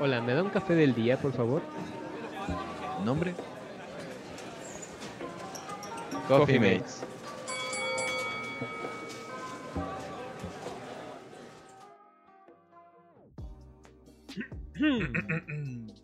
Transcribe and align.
Hola, 0.00 0.20
¿me 0.20 0.34
da 0.34 0.42
un 0.42 0.50
café 0.50 0.74
del 0.74 0.92
día, 0.92 1.16
por 1.16 1.32
favor? 1.32 1.62
¿Nombre? 3.04 3.32
Coffee 6.26 6.58
Mates. 6.58 7.04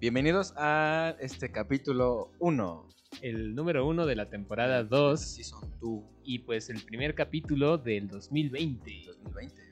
Bienvenidos 0.00 0.52
a 0.58 1.16
este 1.18 1.50
capítulo 1.50 2.32
1. 2.38 2.88
El 3.22 3.54
número 3.54 3.86
uno 3.86 4.04
de 4.04 4.14
la 4.14 4.28
temporada 4.28 4.84
2 4.84 5.18
Season 5.18 5.70
2 5.80 6.04
y 6.24 6.40
pues 6.40 6.68
el 6.68 6.82
primer 6.82 7.14
capítulo 7.14 7.78
del 7.78 8.08
2020. 8.08 9.04
2020. 9.06 9.71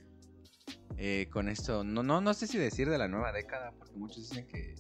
Eh, 1.02 1.28
con 1.30 1.48
esto, 1.48 1.82
no, 1.82 2.02
no, 2.02 2.20
no 2.20 2.34
sé 2.34 2.46
si 2.46 2.58
decir 2.58 2.90
de 2.90 2.98
la 2.98 3.08
nueva 3.08 3.32
década, 3.32 3.72
porque 3.78 3.94
muchos 3.96 4.28
dicen 4.28 4.46
que 4.46 4.74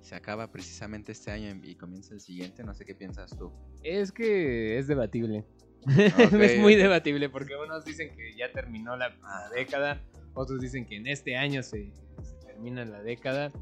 se 0.00 0.16
acaba 0.16 0.50
precisamente 0.50 1.12
este 1.12 1.30
año 1.30 1.60
y 1.62 1.76
comienza 1.76 2.14
el 2.14 2.20
siguiente. 2.20 2.64
No 2.64 2.74
sé 2.74 2.84
qué 2.84 2.96
piensas 2.96 3.30
tú. 3.36 3.52
Es 3.84 4.10
que 4.10 4.76
es 4.78 4.88
debatible. 4.88 5.44
Ok. 5.86 6.32
es 6.32 6.58
muy 6.58 6.74
debatible 6.74 7.28
porque 7.28 7.54
unos 7.54 7.84
dicen 7.84 8.10
que 8.16 8.36
ya 8.36 8.50
terminó 8.50 8.96
la, 8.96 9.14
década, 9.54 10.02
otros 10.34 10.60
dicen 10.60 10.84
que 10.84 10.96
en 10.96 11.06
este 11.06 11.36
año 11.36 11.62
se, 11.62 11.92
se 12.22 12.34
termina 12.44 12.84
la 12.84 13.00
década. 13.02 13.52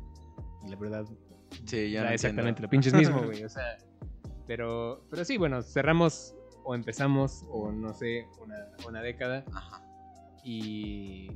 Y 0.65 0.71
la 0.71 0.77
verdad, 0.77 1.05
Sí, 1.67 1.91
ya 1.91 2.05
no 2.05 2.11
exactamente 2.11 2.63
lo 2.63 2.69
pinches 2.69 2.95
mismo, 2.95 3.23
güey. 3.25 3.45
O 3.45 3.49
sea, 3.49 3.79
pero, 4.47 5.07
pero 5.11 5.25
sí, 5.25 5.37
bueno, 5.37 5.63
cerramos 5.63 6.35
o 6.65 6.75
empezamos 6.75 7.45
o 7.49 7.71
no 7.71 7.93
sé, 7.93 8.27
una, 8.41 8.57
una 8.89 9.03
década 9.03 9.45
Ajá. 9.53 9.83
y 10.43 11.31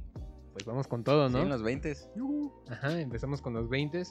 pues 0.59 0.67
vamos 0.67 0.87
con 0.89 1.05
todo, 1.05 1.29
Sí, 1.29 1.35
¿no? 1.35 1.43
en 1.43 1.49
los 1.49 1.63
20 1.63 1.95
Ajá, 2.71 3.01
empezamos 3.01 3.41
con 3.43 3.55
los 3.55 3.69
20 3.69 4.03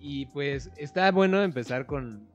y 0.00 0.26
pues 0.26 0.70
está 0.76 1.10
bueno 1.10 1.42
empezar 1.42 1.86
con, 1.86 2.28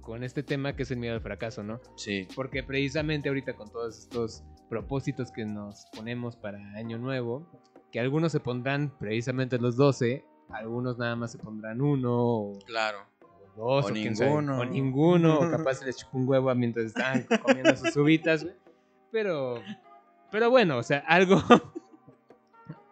con 0.00 0.24
este 0.24 0.42
tema 0.42 0.74
que 0.74 0.82
es 0.82 0.90
el 0.90 0.98
miedo 0.98 1.14
al 1.14 1.20
fracaso, 1.20 1.62
¿no? 1.62 1.80
Sí. 1.96 2.26
Porque 2.34 2.62
precisamente 2.62 3.28
ahorita 3.28 3.54
con 3.54 3.70
todos 3.70 3.98
estos 3.98 4.42
propósitos 4.68 5.30
que 5.30 5.44
nos 5.44 5.86
ponemos 5.94 6.36
para 6.36 6.58
año 6.74 6.98
nuevo, 6.98 7.46
que 7.92 8.00
algunos 8.00 8.32
se 8.32 8.40
pondrán 8.40 8.90
precisamente 8.98 9.58
los 9.58 9.76
12, 9.76 10.24
algunos 10.48 10.98
nada 10.98 11.14
más 11.14 11.32
se 11.32 11.38
pondrán 11.38 11.80
uno 11.80 12.10
o 12.14 12.58
Claro. 12.66 12.98
o 13.56 13.64
dos 13.74 13.86
O 13.86 13.90
ninguno. 13.90 14.58
o 14.60 14.64
ninguno, 14.64 15.38
o 15.38 15.40
capaz 15.50 15.74
se 15.74 15.84
les 15.86 15.98
chupó 15.98 16.18
un 16.18 16.28
huevo 16.28 16.54
mientras 16.54 16.86
estaban 16.86 17.24
comiendo 17.42 17.76
sus 17.76 17.94
uvitas, 17.96 18.42
güey. 18.44 18.56
Pero, 19.12 19.56
pero 20.30 20.48
bueno, 20.50 20.78
o 20.78 20.82
sea, 20.82 20.98
algo, 21.06 21.36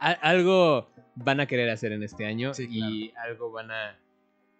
algo 0.00 0.88
van 1.14 1.40
a 1.40 1.46
querer 1.46 1.70
hacer 1.70 1.92
en 1.92 2.02
este 2.02 2.24
año 2.26 2.54
Sí, 2.54 2.66
y 2.70 3.12
algo 3.16 3.50
van 3.52 3.70
a, 3.70 3.98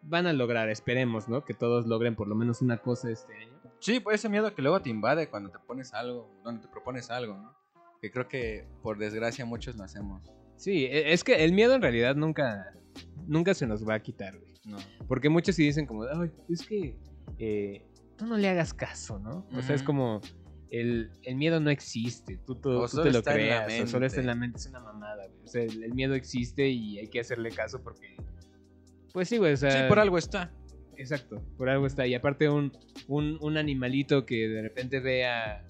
van 0.03 0.27
a 0.27 0.33
lograr, 0.33 0.69
esperemos, 0.69 1.29
¿no? 1.29 1.45
Que 1.45 1.55
todos 1.55 1.87
logren 1.87 2.15
por 2.15 2.29
lo 2.29 2.35
menos 2.35 2.63
una 2.63 2.79
cosa 2.79 3.11
este 3.11 3.35
año. 3.37 3.53
Sí, 3.81 3.99
pues 4.01 4.17
ese 4.21 4.29
miedo 4.29 4.55
que 4.55 4.61
luego 4.63 4.81
te 4.81 4.91
invade 4.91 5.29
cuando 5.29 5.51
te 5.51 5.59
pones 5.59 5.95
algo, 5.95 6.31
cuando 6.43 6.61
te 6.61 6.69
propones 6.69 7.11
algo, 7.11 7.37
¿no? 7.37 7.55
Que 8.01 8.11
creo 8.11 8.29
que 8.29 8.67
por 8.83 8.99
desgracia 8.99 9.45
muchos 9.47 9.77
lo 9.77 9.85
hacemos. 9.85 10.23
Sí, 10.57 10.85
e- 10.85 11.13
es 11.13 11.25
que 11.25 11.45
el 11.45 11.53
miedo 11.53 11.75
en 11.75 11.81
realidad 11.83 12.15
nunca, 12.15 12.75
nunca 13.27 13.55
se 13.55 13.67
nos 13.67 13.89
va 13.89 13.95
a 13.95 14.01
quitar, 14.03 14.39
güey. 14.39 14.53
No. 14.65 14.77
Porque 15.09 15.31
muchos 15.31 15.55
sí 15.55 15.65
dicen 15.65 15.87
como, 15.87 16.05
ay, 16.05 16.31
es 16.51 16.67
que 16.67 16.95
eh, 17.39 17.83
tú 18.17 18.27
no 18.27 18.37
le 18.37 18.49
hagas 18.51 18.75
caso, 18.75 19.19
¿no? 19.19 19.47
O 19.57 19.63
sea, 19.63 19.75
es 19.75 19.83
como, 19.83 20.21
el, 20.71 21.11
el 21.23 21.35
miedo 21.37 21.61
no 21.61 21.71
existe, 21.71 22.39
tú, 22.47 22.55
tú- 22.55 22.87
tú 22.89 23.03
te 23.03 23.11
lo 23.13 23.23
creas, 23.23 23.81
o 23.83 23.87
solo 23.87 24.07
está 24.07 24.21
en 24.21 24.27
la 24.27 24.35
mente, 24.35 24.59
es 24.59 24.67
una 24.67 24.81
mamada, 24.81 25.27
güey. 25.27 25.45
O 25.45 25.49
sea, 25.49 25.63
el, 25.63 25.83
el 25.83 25.95
miedo 25.95 26.15
existe 26.15 26.69
y 26.69 26.99
hay 26.99 27.09
que 27.09 27.21
hacerle 27.21 27.51
caso 27.51 27.83
porque, 27.83 28.17
pues 29.13 29.29
sí, 29.29 29.39
güey, 29.39 29.53
o 29.55 29.57
sea... 29.57 29.71
Sí, 29.71 29.79
por 29.89 29.99
algo 29.99 30.17
está. 30.19 30.53
Exacto, 30.97 31.43
por 31.57 31.69
algo 31.71 31.87
está. 31.87 32.07
Y 32.07 32.15
aparte 32.15 32.49
un, 32.49 32.73
un, 33.09 33.39
un 33.41 33.57
animalito 33.57 34.27
que 34.27 34.49
de 34.49 34.61
repente 34.63 35.01
ve 35.01 35.27
a, 35.27 35.65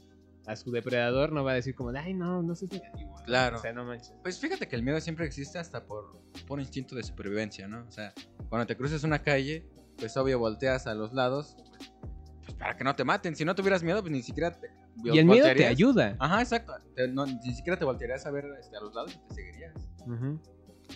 a 0.47 0.57
su 0.57 0.71
depredador 0.73 1.33
no 1.33 1.45
va 1.45 1.53
a 1.53 1.55
decir 1.55 1.75
como, 1.75 1.91
ay, 1.91 2.13
no, 2.15 2.43
no 2.43 2.55
seas 2.57 2.73
negativo. 2.73 3.15
¿no? 3.17 3.25
Claro. 3.25 3.57
O 3.59 3.61
sea, 3.61 3.73
no 3.73 3.85
manches. 3.85 4.13
Pues 4.23 4.41
fíjate 4.41 4.67
que 4.67 4.75
el 4.77 4.83
miedo 4.83 5.01
siempre 5.01 5.25
existe 5.27 5.59
hasta 5.59 5.85
por, 5.87 6.21
por 6.49 6.61
instinto 6.61 6.97
de 6.97 7.05
supervivencia, 7.05 7.69
¿no? 7.69 7.87
O 7.87 7.91
sea, 7.93 8.13
cuando 8.49 8.67
te 8.67 8.77
cruces 8.77 9.05
una 9.05 9.23
calle, 9.23 9.65
pues 9.97 10.17
obvio 10.17 10.39
volteas 10.41 10.87
a 10.89 10.95
los 10.95 11.13
lados, 11.15 11.55
pues, 11.71 11.93
pues, 12.45 12.55
para 12.59 12.77
que 12.77 12.83
no 12.83 12.97
te 12.97 13.05
maten. 13.05 13.37
Si 13.37 13.45
no 13.45 13.55
tuvieras 13.55 13.85
miedo, 13.85 14.01
pues 14.01 14.11
ni 14.13 14.23
siquiera 14.23 14.51
te 14.51 14.69
Y 15.05 15.19
el 15.19 15.27
miedo 15.27 15.47
te 15.55 15.67
ayuda. 15.67 16.17
Ajá, 16.19 16.41
exacto. 16.41 16.73
Te- 16.95 17.09
no, 17.09 17.27
ni 17.27 17.55
siquiera 17.55 17.79
te 17.79 17.85
voltearías 17.85 18.27
a 18.27 18.31
ver 18.31 18.47
este, 18.59 18.77
a 18.77 18.81
los 18.81 18.95
lados 18.95 19.15
y 19.15 19.29
te 19.29 19.35
seguirías. 19.35 19.75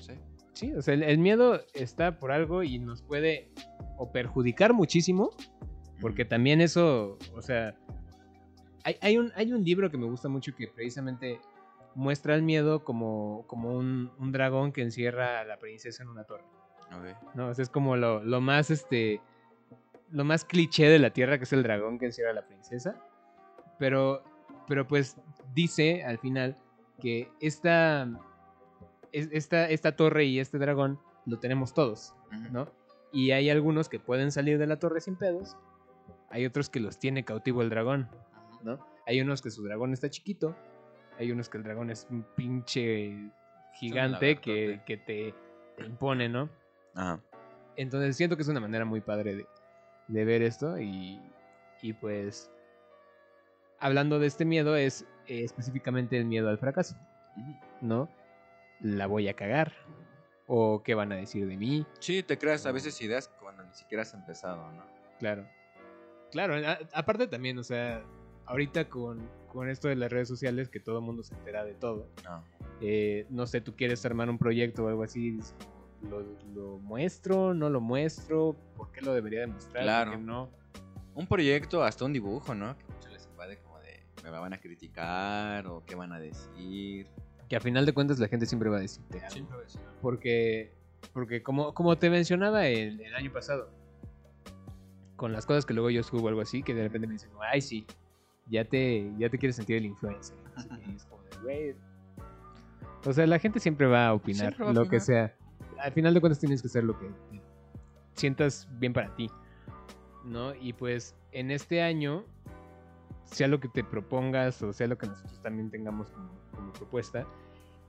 Sí. 0.01 0.13
Sí, 0.53 0.73
o 0.73 0.83
sea, 0.83 0.95
el, 0.95 1.03
el 1.03 1.19
miedo 1.19 1.61
está 1.75 2.19
por 2.19 2.31
algo 2.31 2.63
y 2.63 2.79
nos 2.79 3.03
puede 3.03 3.51
o 3.97 4.13
perjudicar 4.13 4.73
muchísimo, 4.73 5.31
porque 6.01 6.25
también 6.25 6.61
eso, 6.61 7.19
o 7.35 7.43
sea, 7.43 7.77
hay, 8.85 8.97
hay 9.01 9.19
un, 9.19 9.33
hay 9.35 9.53
un 9.53 9.65
libro 9.65 9.91
que 9.91 9.97
me 9.99 10.07
gusta 10.07 10.29
mucho 10.29 10.55
que 10.55 10.69
precisamente 10.69 11.41
muestra 11.97 12.35
el 12.35 12.43
miedo 12.43 12.85
como, 12.85 13.45
como 13.49 13.73
un, 13.77 14.13
un 14.19 14.31
dragón 14.33 14.73
que 14.73 14.83
encierra 14.83 15.41
a 15.41 15.45
la 15.45 15.59
princesa 15.59 16.03
en 16.03 16.09
una 16.09 16.25
torre. 16.25 16.45
¿no? 17.35 17.49
O 17.49 17.55
sea, 17.55 17.63
es 17.63 17.69
como 17.71 17.97
lo, 17.97 18.23
lo 18.23 18.41
más, 18.41 18.71
este, 18.71 19.21
lo 20.11 20.25
más 20.25 20.45
cliché 20.45 20.89
de 20.89 20.99
la 21.01 21.11
tierra, 21.11 21.39
que 21.39 21.45
es 21.45 21.53
el 21.53 21.63
dragón 21.65 21.99
que 21.99 22.07
encierra 22.07 22.31
a 22.31 22.35
la 22.35 22.47
princesa. 22.47 22.97
Pero, 23.85 24.23
pero 24.67 24.87
pues 24.87 25.19
dice 25.55 26.05
al 26.05 26.17
final 26.19 26.57
que 27.03 27.29
esta, 27.39 28.09
es- 29.13 29.29
esta, 29.31 29.69
esta 29.69 29.95
torre 29.95 30.25
y 30.25 30.39
este 30.41 30.57
dragón 30.57 30.99
lo 31.27 31.39
tenemos 31.39 31.75
todos. 31.75 32.15
¿no? 32.51 32.67
Y 33.13 33.33
hay 33.33 33.51
algunos 33.51 33.91
que 33.91 34.01
pueden 34.01 34.33
salir 34.33 34.57
de 34.57 34.67
la 34.67 34.79
torre 34.79 35.03
sin 35.03 35.17
pedos. 35.17 35.55
Hay 36.31 36.47
otros 36.47 36.71
que 36.71 36.81
los 36.81 36.99
tiene 36.99 37.27
cautivo 37.27 37.61
el 37.61 37.69
dragón. 37.69 38.09
¿no? 38.63 38.79
Hay 39.07 39.21
unos 39.21 39.43
que 39.43 39.51
su 39.51 39.63
dragón 39.65 39.93
está 39.93 40.09
chiquito. 40.09 40.57
Hay 41.19 41.31
unos 41.31 41.51
que 41.51 41.59
el 41.59 41.65
dragón 41.65 41.91
es 41.91 42.07
un 42.11 42.25
pinche 42.35 43.31
gigante 43.75 44.37
que, 44.41 44.81
que 44.87 44.97
te, 44.97 45.35
te 45.77 45.85
impone, 45.85 46.31
¿no? 46.31 46.49
Ajá. 46.95 47.21
Entonces 47.77 48.17
siento 48.17 48.35
que 48.37 48.43
es 48.43 48.49
una 48.49 48.61
manera 48.61 48.87
muy 48.87 49.03
padre 49.03 49.35
de, 49.37 49.47
de 50.09 50.25
ver 50.25 50.41
esto 50.41 50.79
y, 50.81 51.21
y 51.83 51.93
pues 51.93 52.51
hablando 53.85 54.19
de 54.19 54.27
este 54.27 54.45
miedo 54.47 54.77
es 54.77 55.03
eh, 55.27 55.45
específicamente 55.45 56.17
el 56.17 56.25
miedo 56.25 56.49
al 56.49 56.57
fracaso. 56.59 56.97
¿no? 57.83 58.09
La 58.81 59.07
voy 59.07 59.29
a 59.29 59.35
cagar 59.35 59.73
o 60.47 60.83
qué 60.83 60.95
van 60.95 61.13
a 61.13 61.17
decir 61.17 61.47
de 61.47 61.57
mí, 61.57 61.87
Sí, 62.01 62.23
te 62.23 62.39
creas 62.39 62.65
a 62.67 62.73
veces 62.73 63.01
ideas 63.03 63.29
cuando 63.41 63.63
ni 63.65 63.75
siquiera 63.75 64.03
has 64.03 64.15
empezado, 64.15 64.71
¿no? 64.73 64.85
claro. 65.19 65.47
Claro, 66.31 66.55
a- 66.57 66.79
aparte 66.93 67.27
también, 67.29 67.59
o 67.59 67.63
sea, 67.63 68.03
ahorita 68.47 68.89
con, 68.89 69.21
con 69.53 69.69
esto 69.69 69.89
de 69.89 69.97
las 69.97 70.11
redes 70.11 70.29
sociales 70.29 70.69
que 70.69 70.81
todo 70.81 70.99
el 70.99 71.05
mundo 71.05 71.23
se 71.23 71.35
entera 71.35 71.65
de 71.65 71.75
todo, 71.75 72.09
No. 72.25 72.43
eh, 72.81 73.27
no 73.31 73.47
sé, 73.47 73.61
tú 73.61 73.75
quieres 73.77 74.05
armar 74.05 74.29
un 74.31 74.39
proyecto 74.39 74.85
o 74.85 74.89
algo 74.89 75.03
así, 75.05 75.39
¿lo, 76.11 76.21
lo 76.55 76.79
muestro? 76.79 77.55
¿No 77.55 77.71
lo 77.71 77.81
muestro? 77.81 78.57
¿Por 78.77 78.91
qué 78.93 79.01
lo 79.03 79.15
debería 79.15 79.41
demostrar? 79.41 79.83
Claro. 79.85 80.11
¿Por 80.13 80.21
qué 80.21 80.27
no? 80.27 80.51
Un 81.15 81.27
proyecto, 81.29 81.85
hasta 81.85 82.05
un 82.05 82.13
dibujo, 82.13 82.55
¿no? 82.55 82.77
Que 82.77 82.85
me 84.31 84.39
van 84.39 84.53
a 84.53 84.59
criticar 84.59 85.67
o 85.67 85.85
qué 85.85 85.95
van 85.95 86.13
a 86.13 86.19
decir. 86.19 87.07
Que 87.49 87.57
a 87.57 87.61
final 87.61 87.85
de 87.87 87.93
cuentas 87.93 88.19
la 88.19 88.29
gente 88.29 88.47
siempre 88.47 88.71
va 88.71 88.79
a 88.79 88.81
decirte 88.81 89.21
algo. 89.25 89.49
Porque, 90.01 90.73
porque 91.13 91.43
como, 91.43 91.75
como 91.75 91.97
te 91.97 92.11
mencionaba 92.11 92.67
el, 92.67 93.01
el 93.01 93.15
año 93.15 93.33
pasado, 93.33 93.71
con 95.17 95.33
las 95.33 95.47
cosas 95.47 95.67
que 95.67 95.75
luego 95.75 95.91
yo 95.91 96.03
subo 96.03 96.25
o 96.25 96.29
algo 96.29 96.41
así, 96.41 96.63
que 96.63 96.75
de 96.75 96.83
repente 96.83 97.07
me 97.07 97.15
dicen, 97.15 97.31
ay, 97.41 97.61
sí, 97.61 97.87
ya 98.49 98.65
te, 98.65 99.13
ya 99.19 99.29
te 99.29 99.39
quieres 99.39 99.57
sentir 99.57 99.77
el 99.77 99.87
influencer. 99.87 100.37
Es 100.95 101.05
como 101.05 101.23
de, 101.23 101.37
güey. 101.43 101.75
O 103.05 103.13
sea, 103.13 103.27
la 103.27 103.39
gente 103.39 103.61
siempre 103.61 103.87
va 103.87 104.09
a 104.09 104.15
opinar 104.15 104.55
va 104.61 104.71
a 104.71 104.73
lo 104.73 104.83
que 104.83 104.97
opinar. 104.97 105.01
sea. 105.03 105.37
Al 105.79 105.93
final 105.93 106.15
de 106.15 106.21
cuentas 106.21 106.41
tienes 106.41 106.63
que 106.63 106.69
hacer 106.69 106.85
lo 106.85 106.99
que 106.99 107.11
sientas 108.15 108.69
bien 108.79 108.93
para 108.93 109.15
ti. 109.15 109.31
¿No? 110.25 110.55
Y 110.55 110.73
pues 110.73 111.15
en 111.33 111.51
este 111.51 111.83
año, 111.83 112.25
sea 113.25 113.49
lo 113.49 113.61
que 113.61 113.69
te 113.69 113.83
propongas 113.85 114.63
o 114.63 114.73
sea 114.73 114.87
lo 114.87 114.99
que 114.99 115.07
nosotros 115.07 115.41
también 115.43 115.71
tengamos 115.71 116.11
como, 116.11 116.31
como 116.55 116.73
propuesta, 116.73 117.27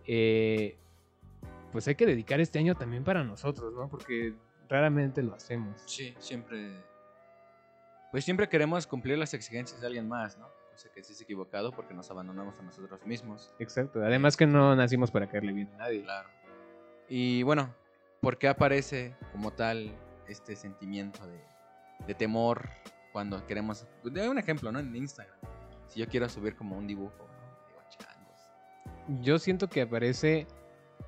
eh, 0.07 0.77
pues 1.71 1.87
hay 1.87 1.95
que 1.95 2.05
dedicar 2.05 2.39
este 2.39 2.59
año 2.59 2.75
también 2.75 3.03
para 3.03 3.23
nosotros, 3.23 3.73
¿no? 3.73 3.89
Porque 3.89 4.33
raramente 4.69 5.21
lo 5.21 5.33
hacemos. 5.33 5.81
Sí, 5.85 6.15
siempre. 6.19 6.71
Pues 8.11 8.23
siempre 8.23 8.47
queremos 8.47 8.87
cumplir 8.87 9.17
las 9.17 9.33
exigencias 9.33 9.81
de 9.81 9.87
alguien 9.87 10.07
más, 10.07 10.37
¿no? 10.37 10.47
Cosa 10.71 10.89
que 10.93 11.03
sí 11.03 11.13
es 11.13 11.21
equivocado 11.21 11.71
porque 11.71 11.93
nos 11.93 12.09
abandonamos 12.09 12.57
a 12.59 12.63
nosotros 12.63 13.05
mismos. 13.05 13.51
Exacto. 13.59 14.01
Además 14.03 14.37
que 14.37 14.45
no 14.45 14.75
nacimos 14.75 15.11
para 15.11 15.27
caerle 15.27 15.53
bien 15.53 15.69
a 15.75 15.77
nadie. 15.77 16.03
Claro. 16.03 16.29
Y 17.09 17.43
bueno, 17.43 17.73
¿por 18.21 18.37
qué 18.37 18.47
aparece 18.47 19.15
como 19.31 19.51
tal 19.51 19.93
este 20.27 20.55
sentimiento 20.55 21.27
de, 21.27 21.41
de 22.07 22.15
temor 22.15 22.69
cuando 23.15 23.47
queremos. 23.47 23.87
De 24.03 24.27
un 24.27 24.37
ejemplo, 24.37 24.73
¿no? 24.73 24.79
En 24.79 24.93
Instagram. 24.93 25.37
Si 25.87 26.01
yo 26.01 26.07
quiero 26.09 26.27
subir 26.27 26.53
como 26.57 26.77
un 26.77 26.85
dibujo, 26.85 27.15
¿no? 27.17 27.67
Digo, 27.69 27.81
changos. 27.97 29.21
Yo 29.23 29.39
siento 29.39 29.69
que 29.69 29.83
aparece 29.83 30.47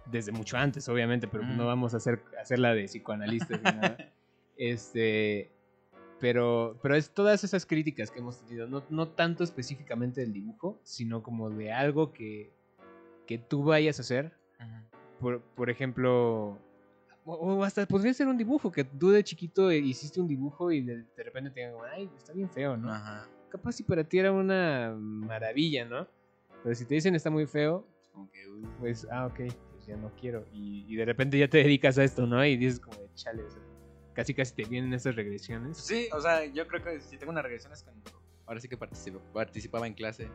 desde 0.05 0.31
mucho 0.31 0.55
antes, 0.55 0.87
obviamente, 0.87 1.27
pero 1.27 1.43
pues 1.43 1.57
no 1.57 1.65
Mm. 1.65 1.67
vamos 1.67 1.93
a 1.93 1.97
hacer 1.97 2.23
hacerla 2.41 2.73
de 2.73 2.85
psicoanalistas 2.85 3.59
ni 3.61 3.71
nada. 3.71 3.97
Este, 4.59 5.51
pero, 6.19 6.79
pero 6.81 6.95
es 6.95 7.09
todas 7.11 7.43
esas 7.43 7.65
críticas 7.65 8.09
que 8.09 8.19
hemos 8.19 8.39
tenido, 8.39 8.67
no, 8.67 8.83
no 8.89 9.09
tanto 9.09 9.43
específicamente 9.43 10.21
del 10.21 10.31
dibujo, 10.31 10.79
sino 10.83 11.21
como 11.21 11.49
de 11.49 11.73
algo 11.73 12.13
que, 12.13 12.53
que 13.27 13.37
tú 13.37 13.63
vayas 13.65 13.99
a 13.99 14.01
hacer. 14.03 14.31
Por, 15.19 15.41
por 15.41 15.69
ejemplo, 15.69 16.57
o, 17.27 17.55
o 17.57 17.63
hasta 17.63 17.85
podría 17.85 18.13
ser 18.13 18.27
un 18.27 18.37
dibujo, 18.37 18.71
que 18.71 18.83
tú 18.83 19.09
de 19.11 19.23
chiquito 19.23 19.71
hiciste 19.71 20.19
un 20.21 20.27
dibujo 20.27 20.71
y 20.71 20.81
de, 20.81 21.03
de 21.03 21.23
repente 21.23 21.51
te 21.51 21.59
digan, 21.59 21.75
ay, 21.93 22.09
está 22.15 22.33
bien 22.33 22.49
feo, 22.49 22.77
¿no? 22.77 22.91
Ajá. 22.91 23.27
Capaz 23.49 23.73
si 23.73 23.83
para 23.83 24.03
ti 24.03 24.19
era 24.19 24.31
una 24.31 24.95
maravilla, 24.97 25.85
¿no? 25.85 26.07
Pero 26.63 26.75
si 26.75 26.85
te 26.85 26.95
dicen 26.95 27.15
está 27.15 27.29
muy 27.29 27.45
feo, 27.45 27.85
Como 28.11 28.29
que, 28.31 28.39
pues, 28.79 29.07
ah, 29.11 29.27
ok, 29.27 29.39
pues 29.71 29.85
ya 29.85 29.95
no 29.97 30.11
quiero. 30.19 30.45
Y, 30.51 30.85
y 30.87 30.95
de 30.95 31.05
repente 31.05 31.37
ya 31.37 31.47
te 31.47 31.59
dedicas 31.59 31.97
a 31.97 32.03
esto, 32.03 32.25
¿no? 32.25 32.43
Y 32.45 32.57
dices 32.57 32.79
como, 32.79 32.97
de, 32.97 33.09
chale, 33.13 33.43
o 33.43 33.49
sea, 33.49 33.61
casi 34.13 34.33
casi 34.33 34.55
te 34.55 34.65
vienen 34.65 34.93
esas 34.93 35.15
regresiones. 35.15 35.77
Sí, 35.77 36.09
o 36.11 36.19
sea, 36.19 36.43
yo 36.45 36.67
creo 36.67 36.83
que 36.83 36.99
si 37.01 37.17
tengo 37.17 37.31
una 37.31 37.41
regresión 37.41 37.71
es 37.73 37.83
cuando 37.83 38.09
ahora 38.45 38.59
sí 38.59 38.67
que 38.67 38.77
participo- 38.77 39.21
participaba 39.33 39.85
en 39.87 39.93
clase. 39.93 40.29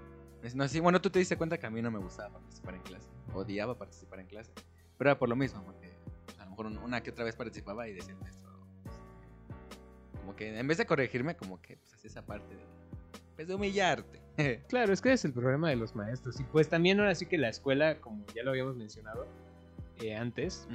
No, 0.54 0.66
sí, 0.68 0.80
bueno, 0.80 1.00
tú 1.00 1.08
te 1.10 1.18
diste 1.18 1.36
cuenta 1.36 1.58
que 1.58 1.66
a 1.66 1.70
mí 1.70 1.80
no 1.82 1.90
me 1.90 1.98
gustaba 1.98 2.30
participar 2.30 2.74
en 2.74 2.82
clase. 2.82 3.08
Odiaba 3.34 3.76
participar 3.78 4.20
en 4.20 4.26
clase. 4.26 4.52
Pero 4.98 5.10
era 5.10 5.18
por 5.18 5.28
lo 5.28 5.36
mismo, 5.36 5.62
porque 5.64 5.91
pues, 6.70 6.84
una 6.84 7.02
que 7.02 7.10
otra 7.10 7.24
vez 7.24 7.36
participaba 7.36 7.88
y 7.88 7.94
decía 7.94 8.16
esto. 8.28 8.48
Como 10.20 10.36
que 10.36 10.58
en 10.58 10.66
vez 10.66 10.78
de 10.78 10.86
corregirme, 10.86 11.36
como 11.36 11.60
que 11.60 11.76
pues 11.76 11.92
hacía 11.94 12.08
esa 12.08 12.24
parte 12.24 12.54
de, 12.54 12.62
pues, 13.36 13.48
de 13.48 13.54
humillarte. 13.54 14.20
Claro, 14.68 14.92
es 14.94 15.02
que 15.02 15.12
es 15.12 15.24
el 15.26 15.32
problema 15.32 15.68
de 15.68 15.76
los 15.76 15.94
maestros. 15.94 16.40
Y 16.40 16.44
pues 16.44 16.68
también 16.68 16.98
ahora 17.00 17.14
sí 17.14 17.26
que 17.26 17.36
la 17.36 17.48
escuela, 17.50 18.00
como 18.00 18.24
ya 18.34 18.42
lo 18.42 18.50
habíamos 18.50 18.76
mencionado 18.76 19.26
eh, 20.00 20.16
antes, 20.16 20.66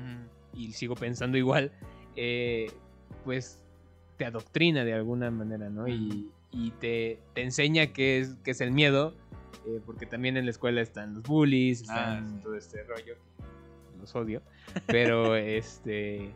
y 0.54 0.74
sigo 0.74 0.94
pensando 0.96 1.38
igual, 1.40 1.72
eh, 2.16 2.72
pues 3.26 3.64
te 4.18 4.26
adoctrina 4.26 4.84
de 4.86 4.94
alguna 4.94 5.32
manera, 5.32 5.70
¿no? 5.70 5.88
Y, 5.88 6.30
y 6.52 6.72
te, 6.80 7.20
te 7.34 7.42
enseña 7.42 7.88
qué 7.94 8.20
es, 8.20 8.36
qué 8.44 8.52
es 8.52 8.62
el 8.62 8.72
miedo, 8.72 9.16
eh, 9.66 9.82
porque 9.86 10.06
también 10.06 10.38
en 10.38 10.46
la 10.46 10.52
escuela 10.52 10.80
están 10.82 11.16
los 11.16 11.24
bullies, 11.24 11.84
Ah, 11.90 12.18
están 12.20 12.30
sí. 12.38 12.44
todo 12.44 12.56
este 12.56 12.84
rollo, 12.84 13.16
los 14.08 14.16
odio, 14.16 14.42
pero 14.88 15.36
este 15.36 16.34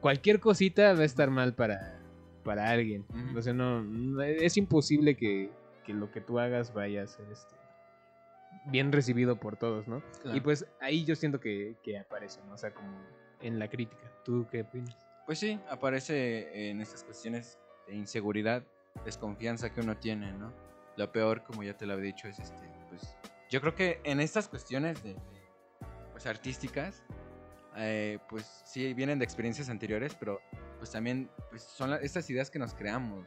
cualquier 0.00 0.40
cosita 0.40 0.94
va 0.94 1.00
a 1.00 1.04
estar 1.04 1.30
mal 1.30 1.54
para, 1.54 2.00
para 2.44 2.70
alguien. 2.70 3.04
Ujú. 3.08 3.38
O 3.38 3.42
sea, 3.42 3.52
no, 3.52 3.82
no- 3.82 4.22
es 4.22 4.56
imposible 4.56 5.16
que, 5.16 5.50
que 5.84 5.94
lo 5.94 6.10
que 6.10 6.20
tú 6.20 6.38
hagas 6.38 6.74
vaya 6.74 7.02
a 7.02 7.06
ser 7.06 7.26
este 7.30 7.54
bien 8.64 8.92
recibido 8.92 9.36
por 9.36 9.56
todos, 9.56 9.88
¿no? 9.88 10.02
Claro. 10.22 10.36
Y 10.36 10.40
pues 10.40 10.66
ahí 10.80 11.04
yo 11.04 11.16
siento 11.16 11.40
que, 11.40 11.76
que 11.82 11.98
aparece, 11.98 12.40
¿no? 12.46 12.54
O 12.54 12.58
sea, 12.58 12.72
como 12.72 13.00
en 13.40 13.58
la 13.58 13.68
crítica. 13.68 14.10
¿Tú 14.24 14.46
qué 14.50 14.62
opinas? 14.62 14.96
Pues 15.26 15.38
sí, 15.38 15.58
aparece 15.68 16.70
en 16.70 16.80
estas 16.80 17.04
cuestiones 17.04 17.58
de 17.86 17.94
inseguridad, 17.94 18.62
desconfianza 19.04 19.72
que 19.72 19.80
uno 19.80 19.96
tiene, 19.96 20.32
¿no? 20.32 20.52
Lo 20.96 21.10
peor, 21.10 21.42
como 21.42 21.62
ya 21.62 21.76
te 21.76 21.86
lo 21.86 21.94
había 21.94 22.06
dicho, 22.06 22.28
es 22.28 22.38
este, 22.38 22.68
pues, 22.88 23.16
yo 23.50 23.60
creo 23.60 23.74
que 23.74 24.00
en 24.04 24.20
estas 24.20 24.48
cuestiones 24.48 25.02
de, 25.02 25.14
de, 25.14 25.41
pues, 26.22 26.26
artísticas, 26.36 27.02
eh, 27.76 28.18
pues 28.28 28.62
sí 28.64 28.94
vienen 28.94 29.18
de 29.18 29.24
experiencias 29.24 29.68
anteriores, 29.68 30.14
pero 30.14 30.40
pues 30.78 30.90
también 30.90 31.28
pues, 31.50 31.62
son 31.62 31.90
la- 31.90 31.96
estas 31.96 32.28
ideas 32.30 32.50
que 32.50 32.58
nos 32.58 32.74
creamos, 32.74 33.26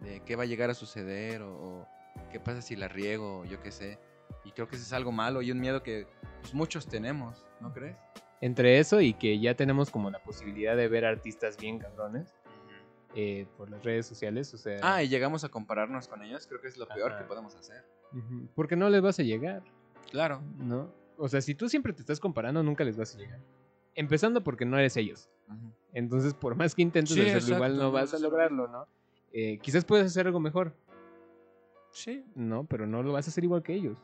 de 0.00 0.20
qué 0.24 0.36
va 0.36 0.42
a 0.42 0.46
llegar 0.46 0.68
a 0.70 0.74
suceder 0.74 1.42
o, 1.42 1.52
o 1.54 1.88
qué 2.30 2.38
pasa 2.38 2.60
si 2.62 2.76
la 2.76 2.88
riego, 2.88 3.40
o 3.40 3.44
yo 3.44 3.60
qué 3.62 3.70
sé. 3.70 3.98
Y 4.44 4.52
creo 4.52 4.68
que 4.68 4.76
eso 4.76 4.84
es 4.84 4.92
algo 4.92 5.10
malo 5.10 5.40
y 5.42 5.50
un 5.50 5.58
miedo 5.60 5.82
que 5.82 6.06
pues, 6.42 6.52
muchos 6.54 6.86
tenemos, 6.86 7.46
¿no 7.60 7.72
crees? 7.72 7.96
Entre 8.40 8.78
eso 8.78 9.00
y 9.00 9.14
que 9.14 9.40
ya 9.40 9.54
tenemos 9.54 9.90
como 9.90 10.10
la 10.10 10.18
posibilidad 10.22 10.76
de 10.76 10.86
ver 10.88 11.04
artistas 11.06 11.56
bien 11.56 11.78
cabrones 11.78 12.32
eh, 13.16 13.46
por 13.56 13.70
las 13.70 13.82
redes 13.82 14.06
sociales, 14.06 14.52
o 14.54 14.58
sea... 14.58 14.78
Ah, 14.82 15.02
y 15.02 15.08
llegamos 15.08 15.42
a 15.44 15.48
compararnos 15.48 16.06
con 16.08 16.22
ellos, 16.22 16.46
creo 16.46 16.60
que 16.60 16.68
es 16.68 16.76
lo 16.76 16.86
peor 16.86 17.12
Ajá. 17.12 17.22
que 17.22 17.26
podemos 17.26 17.54
hacer. 17.56 17.84
porque 18.54 18.76
no 18.76 18.90
les 18.90 19.00
vas 19.02 19.18
a 19.18 19.22
llegar, 19.22 19.62
Claro. 20.10 20.40
¿no? 20.58 20.92
O 21.18 21.28
sea, 21.28 21.40
si 21.40 21.54
tú 21.54 21.68
siempre 21.68 21.92
te 21.92 22.00
estás 22.00 22.20
comparando, 22.20 22.62
nunca 22.62 22.84
les 22.84 22.96
vas 22.96 23.14
a 23.14 23.18
llegar. 23.18 23.40
Empezando 23.94 24.42
porque 24.42 24.64
no 24.64 24.78
eres 24.78 24.96
ellos. 24.96 25.28
Entonces, 25.92 26.32
por 26.32 26.54
más 26.54 26.74
que 26.74 26.82
intentes 26.82 27.14
Sí, 27.14 27.20
hacerlo 27.20 27.56
igual, 27.56 27.72
exacto, 27.72 27.76
no 27.76 27.82
no 27.82 27.92
vas 27.92 28.14
a 28.14 28.18
lograrlo, 28.18 28.68
¿no? 28.68 28.86
Eh, 29.32 29.58
quizás 29.60 29.84
puedes 29.84 30.06
hacer 30.06 30.26
algo 30.26 30.40
mejor, 30.40 30.74
Sí. 31.90 32.24
¿no? 32.34 32.64
Pero 32.64 32.86
no 32.86 33.02
lo 33.02 33.12
vas 33.12 33.26
a 33.26 33.30
hacer 33.30 33.44
igual 33.44 33.62
que 33.62 33.74
ellos. 33.74 33.98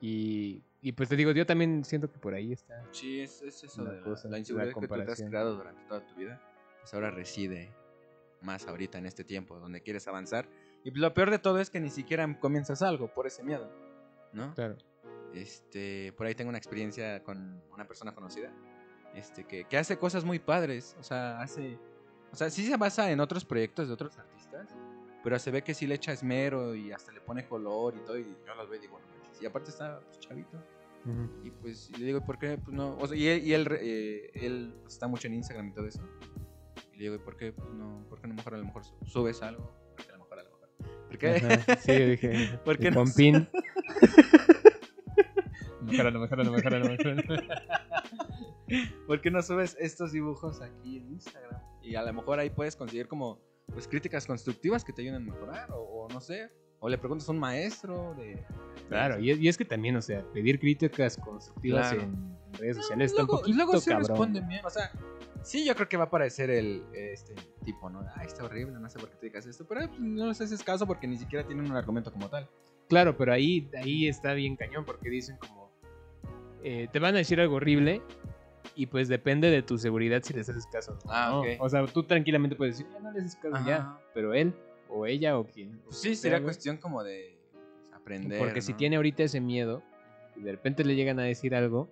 Y, 0.00 0.62
y 0.80 0.92
pues 0.92 1.08
te 1.08 1.16
digo, 1.16 1.32
yo 1.32 1.44
también 1.46 1.84
siento 1.84 2.10
que 2.10 2.18
por 2.18 2.34
ahí 2.34 2.52
está. 2.52 2.82
Sí, 2.92 3.20
es, 3.20 3.42
es 3.42 3.64
eso 3.64 3.84
de 3.84 3.96
la, 3.96 4.02
cosa, 4.02 4.28
la 4.28 4.32
la 4.32 4.38
inseguridad 4.38 4.72
que 4.74 4.86
tú 4.88 4.94
te 5.04 5.12
has 5.12 5.22
creado 5.22 5.56
durante 5.56 5.82
toda 5.84 6.06
tu 6.06 6.14
vida. 6.14 6.40
Pues 6.80 6.94
ahora 6.94 7.10
reside 7.10 7.72
más 8.42 8.66
ahorita 8.66 8.98
en 8.98 9.06
este 9.06 9.24
tiempo 9.24 9.58
donde 9.58 9.82
quieres 9.82 10.06
avanzar. 10.08 10.48
Y 10.84 10.90
lo 10.92 11.12
peor 11.14 11.30
de 11.30 11.38
todo 11.38 11.58
es 11.60 11.70
que 11.70 11.80
ni 11.80 11.90
siquiera 11.90 12.38
comienzas 12.38 12.82
algo 12.82 13.12
por 13.12 13.26
ese 13.26 13.42
miedo, 13.42 13.70
¿no? 14.32 14.54
Claro. 14.54 14.76
Este, 15.34 16.12
por 16.16 16.26
ahí 16.26 16.34
tengo 16.34 16.48
una 16.48 16.58
experiencia 16.58 17.22
con 17.24 17.60
una 17.72 17.86
persona 17.86 18.14
conocida, 18.14 18.52
este, 19.14 19.44
que, 19.44 19.64
que 19.64 19.76
hace 19.76 19.98
cosas 19.98 20.24
muy 20.24 20.38
padres, 20.38 20.96
o 20.98 21.02
sea, 21.02 21.40
hace, 21.40 21.78
o 22.32 22.36
sea, 22.36 22.50
sí 22.50 22.64
se 22.66 22.76
basa 22.76 23.10
en 23.10 23.20
otros 23.20 23.44
proyectos 23.44 23.88
de 23.88 23.94
otros 23.94 24.16
artistas, 24.18 24.68
pero 25.22 25.38
se 25.38 25.50
ve 25.50 25.62
que 25.62 25.74
sí 25.74 25.86
le 25.86 25.96
echa 25.96 26.12
esmero 26.12 26.74
y 26.74 26.92
hasta 26.92 27.10
le 27.12 27.20
pone 27.20 27.46
color 27.48 27.94
y 27.96 28.00
todo, 28.04 28.18
y 28.18 28.24
yo 28.46 28.54
los 28.54 28.68
veo 28.68 28.78
y 28.78 28.82
digo, 28.82 28.98
no 29.00 29.14
y 29.40 29.46
aparte 29.46 29.70
está 29.70 29.98
pues, 30.00 30.20
chavito, 30.20 30.56
y 31.44 31.50
pues 31.50 31.90
y 31.90 31.96
le 31.98 32.06
digo, 32.06 32.18
¿y 32.18 32.20
por 32.22 32.38
qué? 32.38 32.56
Pues 32.56 32.74
no, 32.74 32.96
o 32.96 33.06
sea, 33.06 33.16
y 33.16 33.26
él, 33.26 33.44
y 33.44 33.52
él, 33.52 33.68
eh, 33.80 34.30
él 34.34 34.74
está 34.86 35.06
mucho 35.08 35.26
en 35.26 35.34
Instagram 35.34 35.68
y 35.68 35.72
todo 35.72 35.86
eso, 35.88 36.00
y 36.92 36.96
le 36.96 37.02
digo, 37.02 37.14
¿y 37.16 37.18
por 37.18 37.36
qué? 37.36 37.52
Pues 37.52 37.68
no, 37.70 38.04
¿por 38.08 38.20
qué 38.20 38.28
no 38.28 38.34
mejor 38.34 38.54
a 38.54 38.58
lo 38.58 38.64
mejor 38.64 38.84
su- 38.84 38.94
subes 39.04 39.42
algo? 39.42 39.70
Porque 39.96 40.10
a 40.12 40.16
lo 40.16 40.24
mejor, 40.24 40.38
a 40.38 40.42
lo 40.44 40.50
mejor, 40.50 40.68
¿por 41.08 41.18
qué? 41.18 41.28
Ajá, 41.36 41.76
Sí, 41.76 41.92
dije. 41.92 42.58
¿Por 42.64 42.78
qué 42.78 42.90
no 42.90 43.04
pin. 43.16 43.48
Mejoralo, 45.96 46.20
mejoralo, 46.20 46.52
mejoralo, 46.52 46.88
mejoralo. 46.90 47.22
¿Por 49.06 49.20
qué 49.20 49.30
no 49.30 49.42
subes 49.42 49.76
estos 49.78 50.12
dibujos 50.12 50.60
aquí 50.60 50.98
en 50.98 51.12
Instagram? 51.12 51.60
Y 51.82 51.94
a 51.96 52.02
lo 52.02 52.12
mejor 52.12 52.38
ahí 52.38 52.50
puedes 52.50 52.76
conseguir 52.76 53.08
como 53.08 53.38
pues 53.72 53.86
críticas 53.88 54.26
constructivas 54.26 54.84
que 54.84 54.92
te 54.92 55.02
ayuden 55.02 55.16
a 55.16 55.20
mejorar 55.32 55.70
o, 55.72 55.76
o 56.04 56.08
no 56.08 56.20
sé, 56.20 56.50
o 56.80 56.88
le 56.88 56.98
preguntas 56.98 57.28
a 57.28 57.32
un 57.32 57.38
maestro 57.38 58.14
de 58.14 58.44
Claro, 58.88 59.18
y 59.18 59.30
es, 59.30 59.38
y 59.38 59.48
es 59.48 59.56
que 59.56 59.64
también, 59.64 59.96
o 59.96 60.02
sea, 60.02 60.22
pedir 60.32 60.58
críticas 60.58 61.16
constructivas 61.16 61.92
Claro. 61.92 62.02
en 62.02 62.36
redes 62.58 62.76
sociales 62.76 63.10
está 63.10 63.22
un 63.22 63.26
luego, 63.28 63.40
poquito 63.40 63.56
luego 63.56 63.80
sí 63.80 63.90
cabrón. 63.90 64.08
responden 64.08 64.48
bien, 64.48 64.64
o 64.66 64.70
sea, 64.70 64.90
sí 65.42 65.64
yo 65.64 65.74
creo 65.74 65.88
que 65.88 65.96
va 65.96 66.04
a 66.04 66.06
aparecer 66.06 66.50
el 66.50 66.84
este 66.92 67.34
tipo, 67.64 67.88
¿no? 67.88 68.04
Ay, 68.16 68.26
está 68.26 68.44
horrible, 68.44 68.78
no 68.78 68.88
sé 68.88 68.98
por 68.98 69.08
qué 69.10 69.16
te 69.16 69.26
digas 69.26 69.46
esto, 69.46 69.66
pero 69.66 69.88
pues, 69.88 69.98
no 70.00 70.26
les 70.26 70.40
haces 70.40 70.62
caso 70.62 70.86
porque 70.86 71.06
ni 71.06 71.16
siquiera 71.16 71.46
tienen 71.46 71.64
un 71.70 71.76
argumento 71.76 72.12
como 72.12 72.28
tal. 72.28 72.48
Claro, 72.88 73.16
pero 73.16 73.32
ahí, 73.32 73.70
ahí 73.82 74.06
está 74.08 74.34
bien 74.34 74.56
cañón 74.56 74.84
porque 74.84 75.08
dicen 75.08 75.38
como, 75.38 75.63
eh, 76.64 76.88
te 76.92 76.98
van 76.98 77.14
a 77.14 77.18
decir 77.18 77.40
algo 77.40 77.56
horrible 77.56 78.02
y 78.74 78.86
pues 78.86 79.08
depende 79.08 79.50
de 79.50 79.62
tu 79.62 79.78
seguridad 79.78 80.22
si 80.22 80.32
les 80.34 80.48
haces 80.48 80.66
caso. 80.66 80.98
o 81.04 81.08
Ah, 81.10 81.28
no. 81.30 81.40
ok. 81.40 81.46
O 81.60 81.68
sea, 81.68 81.86
tú 81.86 82.02
tranquilamente 82.02 82.56
puedes 82.56 82.78
decir, 82.78 82.92
ya 82.92 83.00
no 83.00 83.12
les 83.12 83.24
haces 83.24 83.36
caso 83.36 83.54
Ajá. 83.56 83.68
ya, 83.68 83.98
pero 84.14 84.34
él 84.34 84.52
o 84.88 85.06
ella 85.06 85.38
o 85.38 85.44
quien. 85.46 85.76
o 85.76 85.84
Pues 85.84 86.00
quien 86.00 86.16
sí, 86.16 86.22
sea, 86.22 86.30
güey, 86.32 86.42
cuestión 86.44 86.78
como 86.78 87.04
de 87.04 87.36
pues, 87.52 87.94
aprender. 87.94 88.38
Porque 88.38 88.60
si 88.62 88.72
¿no? 88.72 88.78
tiene 88.78 88.96
ahorita 88.96 89.22
ese 89.22 89.40
miedo 89.40 89.82
y 90.36 90.42
de 90.42 90.50
repente 90.52 90.84
le 90.84 90.96
llegan 90.96 91.20
a 91.20 91.22
decir 91.24 91.54
algo, 91.54 91.88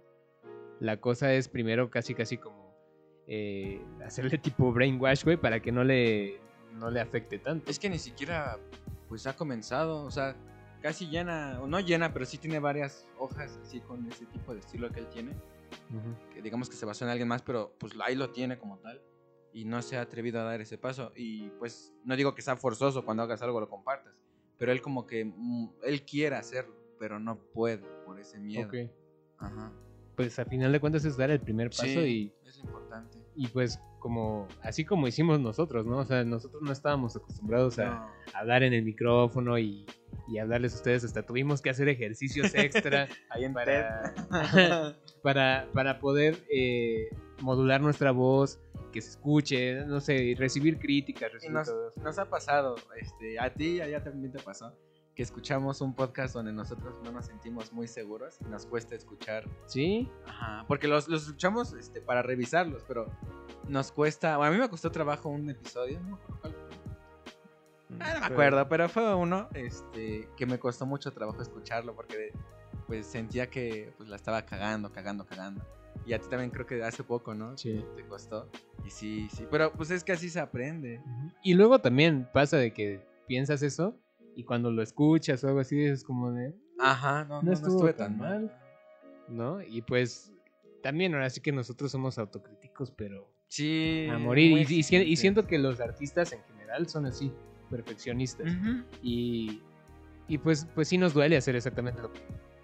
la 0.80 0.96
cosa 0.96 1.32
es 1.32 1.48
primero 1.48 1.90
casi 1.90 2.14
casi 2.14 2.38
como 2.38 2.74
eh, 3.28 3.80
hacerle 4.04 4.38
tipo 4.38 4.72
brainwash, 4.72 5.24
güey, 5.24 5.36
para 5.36 5.60
que 5.60 5.70
no 5.70 5.84
le, 5.84 6.40
no 6.78 6.90
le 6.90 7.00
afecte 7.00 7.38
tanto. 7.38 7.70
Es 7.70 7.78
que 7.78 7.88
ni 7.90 7.98
siquiera 7.98 8.58
pues 9.08 9.26
ha 9.26 9.36
comenzado, 9.36 10.02
o 10.04 10.10
sea, 10.10 10.34
casi 10.82 11.06
llena, 11.06 11.60
o 11.62 11.66
no 11.66 11.80
llena, 11.80 12.12
pero 12.12 12.26
sí 12.26 12.38
tiene 12.38 12.58
varias 12.58 13.06
hojas 13.18 13.58
así 13.62 13.80
con 13.80 14.06
ese 14.06 14.26
tipo 14.26 14.52
de 14.52 14.60
estilo 14.60 14.90
que 14.90 15.00
él 15.00 15.08
tiene, 15.08 15.34
que 16.34 16.42
digamos 16.42 16.68
que 16.68 16.76
se 16.76 16.84
basó 16.84 17.04
en 17.04 17.10
alguien 17.10 17.28
más, 17.28 17.42
pero 17.42 17.74
pues 17.78 17.92
ahí 18.04 18.16
lo 18.16 18.30
tiene 18.30 18.58
como 18.58 18.78
tal 18.78 19.00
y 19.52 19.64
no 19.64 19.80
se 19.82 19.96
ha 19.96 20.02
atrevido 20.02 20.40
a 20.40 20.44
dar 20.44 20.60
ese 20.60 20.78
paso 20.78 21.12
y 21.14 21.50
pues 21.50 21.94
no 22.04 22.16
digo 22.16 22.34
que 22.34 22.42
sea 22.42 22.56
forzoso 22.56 23.04
cuando 23.04 23.22
hagas 23.22 23.40
algo 23.42 23.60
lo 23.60 23.68
compartas, 23.68 24.14
pero 24.58 24.72
él 24.72 24.82
como 24.82 25.06
que 25.06 25.24
mm, 25.24 25.68
él 25.84 26.02
quiere 26.04 26.36
hacerlo, 26.36 26.74
pero 26.98 27.18
no 27.18 27.38
puede 27.38 27.78
por 28.04 28.18
ese 28.18 28.38
miedo. 28.38 28.68
Ok. 28.68 28.90
Ajá. 29.38 29.72
Pues 30.16 30.38
a 30.38 30.44
final 30.44 30.72
de 30.72 30.80
cuentas 30.80 31.04
es 31.04 31.16
dar 31.16 31.30
el 31.30 31.40
primer 31.40 31.70
paso 31.70 31.84
Sí, 31.84 32.32
y, 32.44 32.48
es 32.48 32.58
importante. 32.58 33.18
y 33.34 33.48
pues 33.48 33.80
como 34.02 34.48
así 34.62 34.84
como 34.84 35.06
hicimos 35.06 35.38
nosotros, 35.38 35.86
¿no? 35.86 35.98
O 35.98 36.04
sea, 36.04 36.24
nosotros 36.24 36.60
no 36.60 36.72
estábamos 36.72 37.14
acostumbrados 37.16 37.78
a, 37.78 37.84
No. 37.86 38.08
a 38.34 38.44
dar 38.44 38.64
en 38.64 38.72
el 38.72 38.82
micrófono 38.84 39.56
y, 39.58 39.86
y 40.28 40.38
hablarles 40.38 40.72
a 40.74 40.76
ustedes, 40.76 41.04
hasta 41.04 41.22
tuvimos 41.24 41.62
que 41.62 41.70
hacer 41.70 41.88
ejercicios 41.88 42.52
extra 42.54 43.06
Ahí 43.30 43.44
en 43.44 43.52
para, 43.54 44.12
para, 45.22 45.68
para 45.72 46.00
poder 46.00 46.36
eh, 46.52 47.08
modular 47.40 47.80
nuestra 47.80 48.10
voz, 48.10 48.58
que 48.92 49.00
se 49.00 49.10
escuche, 49.10 49.86
no 49.86 50.00
sé, 50.00 50.16
y 50.16 50.34
recibir 50.34 50.78
críticas, 50.78 51.30
Y 51.30 51.34
recibir 51.34 51.54
nos, 51.54 51.68
todo 51.68 51.88
eso. 51.88 52.02
nos 52.02 52.18
ha 52.18 52.28
pasado, 52.28 52.74
este, 53.00 53.38
a 53.38 53.54
ti 53.54 53.76
y 53.76 53.80
a 53.80 53.86
ella 53.86 54.02
también 54.02 54.32
te 54.32 54.42
pasó, 54.42 54.76
que 55.14 55.22
escuchamos 55.22 55.80
un 55.80 55.94
podcast 55.94 56.34
donde 56.34 56.52
nosotros 56.52 56.94
no 57.04 57.12
nos 57.12 57.26
sentimos 57.26 57.72
muy 57.72 57.86
seguros 57.86 58.38
y 58.40 58.44
nos 58.44 58.66
cuesta 58.66 58.94
escuchar. 58.94 59.44
Sí. 59.66 60.08
Ajá, 60.26 60.64
porque 60.66 60.88
los, 60.88 61.08
los 61.08 61.22
escuchamos 61.24 61.74
este, 61.74 62.00
para 62.00 62.22
revisarlos, 62.22 62.82
pero 62.86 63.06
nos 63.68 63.92
cuesta. 63.92 64.36
Bueno, 64.36 64.52
a 64.52 64.54
mí 64.54 64.60
me 64.60 64.68
costó 64.68 64.90
trabajo 64.90 65.28
un 65.28 65.48
episodio, 65.50 66.00
no. 66.00 66.18
Ah, 68.00 68.14
no 68.14 68.20
me 68.20 68.26
acuerdo, 68.26 68.68
pero 68.68 68.88
fue 68.88 69.14
uno 69.14 69.48
este, 69.52 70.28
que 70.36 70.46
me 70.46 70.58
costó 70.58 70.86
mucho 70.86 71.12
trabajo 71.12 71.42
escucharlo 71.42 71.94
porque 71.94 72.32
pues 72.86 73.06
sentía 73.06 73.50
que 73.50 73.92
pues, 73.98 74.08
la 74.08 74.16
estaba 74.16 74.42
cagando, 74.46 74.90
cagando, 74.92 75.26
cagando. 75.26 75.62
Y 76.06 76.14
a 76.14 76.18
ti 76.18 76.26
también 76.28 76.50
creo 76.50 76.66
que 76.66 76.82
hace 76.82 77.04
poco, 77.04 77.34
¿no? 77.34 77.56
Sí. 77.56 77.84
Te 77.96 78.04
costó. 78.06 78.50
Y 78.84 78.90
sí, 78.90 79.28
sí. 79.30 79.46
Pero 79.50 79.72
pues 79.72 79.90
es 79.90 80.02
que 80.02 80.12
así 80.12 80.30
se 80.30 80.40
aprende. 80.40 81.00
Y 81.42 81.54
luego 81.54 81.80
también 81.80 82.28
pasa 82.32 82.56
de 82.56 82.72
que 82.72 83.06
piensas 83.26 83.62
eso 83.62 83.94
y 84.34 84.44
cuando 84.44 84.70
lo 84.70 84.82
escuchas 84.82 85.42
o 85.44 85.48
algo 85.48 85.60
así 85.60 85.80
es 85.84 86.04
como 86.04 86.32
de 86.32 86.54
Ajá, 86.78 87.24
no, 87.24 87.36
no, 87.36 87.42
no, 87.42 87.46
no 87.48 87.52
estuvo 87.52 87.74
estuve 87.88 87.92
tan 87.92 88.16
mal. 88.18 88.44
mal, 88.46 88.58
¿no? 89.28 89.62
Y 89.62 89.82
pues 89.82 90.32
también 90.82 91.14
ahora 91.14 91.30
sí 91.30 91.40
que 91.40 91.52
nosotros 91.52 91.90
somos 91.92 92.18
autocríticos, 92.18 92.90
pero 92.90 93.30
Sí. 93.48 94.06
a 94.10 94.18
morir. 94.18 94.66
Y, 94.70 94.82
siento 95.16 95.46
que 95.46 95.58
los 95.58 95.78
artistas 95.80 96.32
en 96.32 96.42
general 96.44 96.88
son 96.88 97.06
así, 97.06 97.30
perfeccionistas. 97.70 98.46
Ujú. 98.52 98.82
Y, 99.02 99.60
y 100.26 100.38
pues, 100.38 100.66
pues 100.74 100.88
sí 100.88 100.96
nos 100.98 101.12
duele 101.14 101.36
hacer 101.36 101.54
exactamente 101.54 102.00
lo 102.00 102.10
que, 102.12 102.20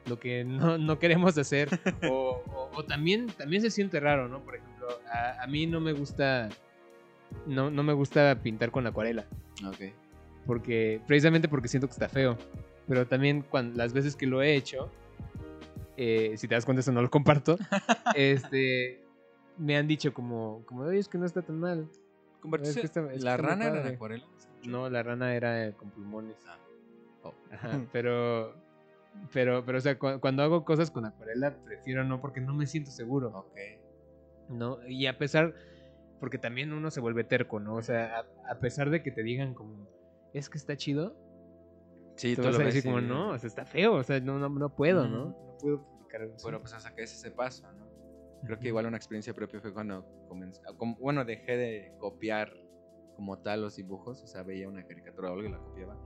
lo 0.07 0.19
que 0.19 0.45
no, 0.45 0.79
no 0.79 0.99
queremos 0.99 1.37
hacer. 1.37 1.69
o, 2.11 2.43
o- 2.47 2.71
o 2.75 2.85
también, 2.85 3.27
también 3.27 3.61
se 3.63 3.71
siente 3.71 4.01
raro, 4.01 4.29
¿no? 4.29 4.41
Por 4.41 4.57
ejemplo, 4.57 4.89
a, 5.13 5.43
a 5.43 5.47
mí 5.47 5.67
no 5.67 5.79
me 5.81 5.93
gusta. 5.93 6.49
No, 7.47 7.71
no 7.71 7.83
me 7.83 7.93
gusta 7.93 8.35
pintar 8.43 8.71
con 8.71 8.87
acuarela. 8.87 9.27
Ok. 9.67 9.93
Porque. 10.49 11.01
Precisamente 11.07 11.47
porque 11.49 11.69
siento 11.69 11.87
que 11.87 11.93
está 11.93 12.09
feo. 12.09 12.37
Pero 12.89 13.07
también 13.07 13.43
cuando, 13.43 13.77
las 13.77 13.93
veces 13.93 14.17
que 14.17 14.27
lo 14.27 14.43
he 14.43 14.55
hecho. 14.57 14.91
eh, 15.99 16.33
si 16.39 16.49
te 16.49 16.55
das 16.55 16.65
cuenta, 16.65 16.81
eso 16.81 16.91
no 16.91 17.03
lo 17.03 17.11
comparto. 17.11 17.57
este. 18.17 19.05
Me 19.59 19.77
han 19.77 19.87
dicho 19.87 20.15
como, 20.15 20.63
como, 20.67 20.83
oye, 20.85 20.99
es 20.99 21.09
que 21.09 21.19
no 21.19 21.27
está 21.27 21.43
tan 21.43 21.59
mal. 21.61 21.89
Es 22.63 22.75
que 22.77 22.87
está- 22.87 23.13
es 23.13 23.19
que 23.19 23.25
la 23.25 23.37
rana 23.37 23.67
era 23.67 23.81
en 23.87 23.95
acuarela. 23.95 24.25
No, 24.67 24.89
la 24.89 25.03
rana 25.03 25.35
era 25.35 25.73
con 25.73 25.91
plumones. 25.91 26.37
Oh. 27.23 27.35
Ajá, 27.53 27.81
pero, 27.93 28.55
pero, 29.33 29.65
pero, 29.67 29.79
o 29.79 29.81
sea, 29.81 29.99
cu- 29.99 30.21
cuando 30.21 30.43
hago 30.45 30.65
cosas 30.65 30.91
con 30.93 31.05
acuarela, 31.05 31.57
prefiero 31.65 32.05
no 32.05 32.21
porque 32.21 32.41
no 32.41 32.55
me 32.55 32.67
siento 32.67 32.91
seguro, 32.93 33.31
Ok. 33.37 33.57
¿no? 34.51 34.79
Y 34.87 35.07
a 35.07 35.19
pesar, 35.19 35.55
porque 36.21 36.39
también 36.39 36.73
uno 36.73 36.91
se 36.93 37.01
vuelve 37.01 37.25
terco, 37.25 37.59
¿no? 37.61 37.75
O 37.75 37.83
sea, 37.83 38.21
a, 38.47 38.53
a 38.53 38.61
pesar 38.61 38.91
de 38.91 39.03
que 39.03 39.11
te 39.11 39.25
digan 39.25 39.53
como, 39.55 39.89
es 40.39 40.49
que 40.51 40.59
está 40.59 40.77
chido, 40.77 41.17
Sí, 42.17 42.31
te 42.35 42.37
tú 42.37 42.43
vas 42.49 42.55
lo 42.57 42.63
a 42.63 42.65
ves 42.65 42.75
decir 42.75 42.91
como, 42.91 42.99
y- 43.01 43.07
no, 43.07 43.31
o 43.31 43.39
sea, 43.39 43.47
está 43.47 43.65
feo, 43.65 43.95
o 43.95 44.03
sea, 44.03 44.19
no, 44.21 44.39
no, 44.39 44.49
no 44.49 44.75
puedo, 44.75 45.05
Ujú. 45.05 45.13
¿no? 45.13 45.25
No 45.27 45.57
puedo 45.61 45.85
publicar 45.85 46.23
algo. 46.23 46.35
Pero 46.45 46.61
pues 46.61 46.73
hasta 46.73 46.93
que 46.95 47.03
es 47.05 47.13
ese 47.15 47.31
paso, 47.31 47.71
¿no? 47.73 47.87
Creo 48.45 48.59
que 48.59 48.69
igual 48.69 48.87
una 48.87 48.97
experiencia 48.97 49.35
propia 49.35 49.61
fue 49.61 49.73
cuando 49.73 50.05
comencé, 50.29 50.61
ah, 50.69 50.73
como- 50.77 50.97
bueno, 50.99 51.25
dejé 51.25 51.57
de 51.57 51.93
copiar 51.99 52.53
como 53.15 53.39
tal 53.41 53.63
los 53.63 53.77
dibujos, 53.77 54.23
o 54.23 54.27
sea, 54.27 54.43
veía 54.43 54.69
una 54.69 54.85
caricatura 54.85 55.31
o 55.31 55.35
algo 55.35 55.47
y 55.49 55.51
la 55.53 55.59
copiaba, 55.59 55.97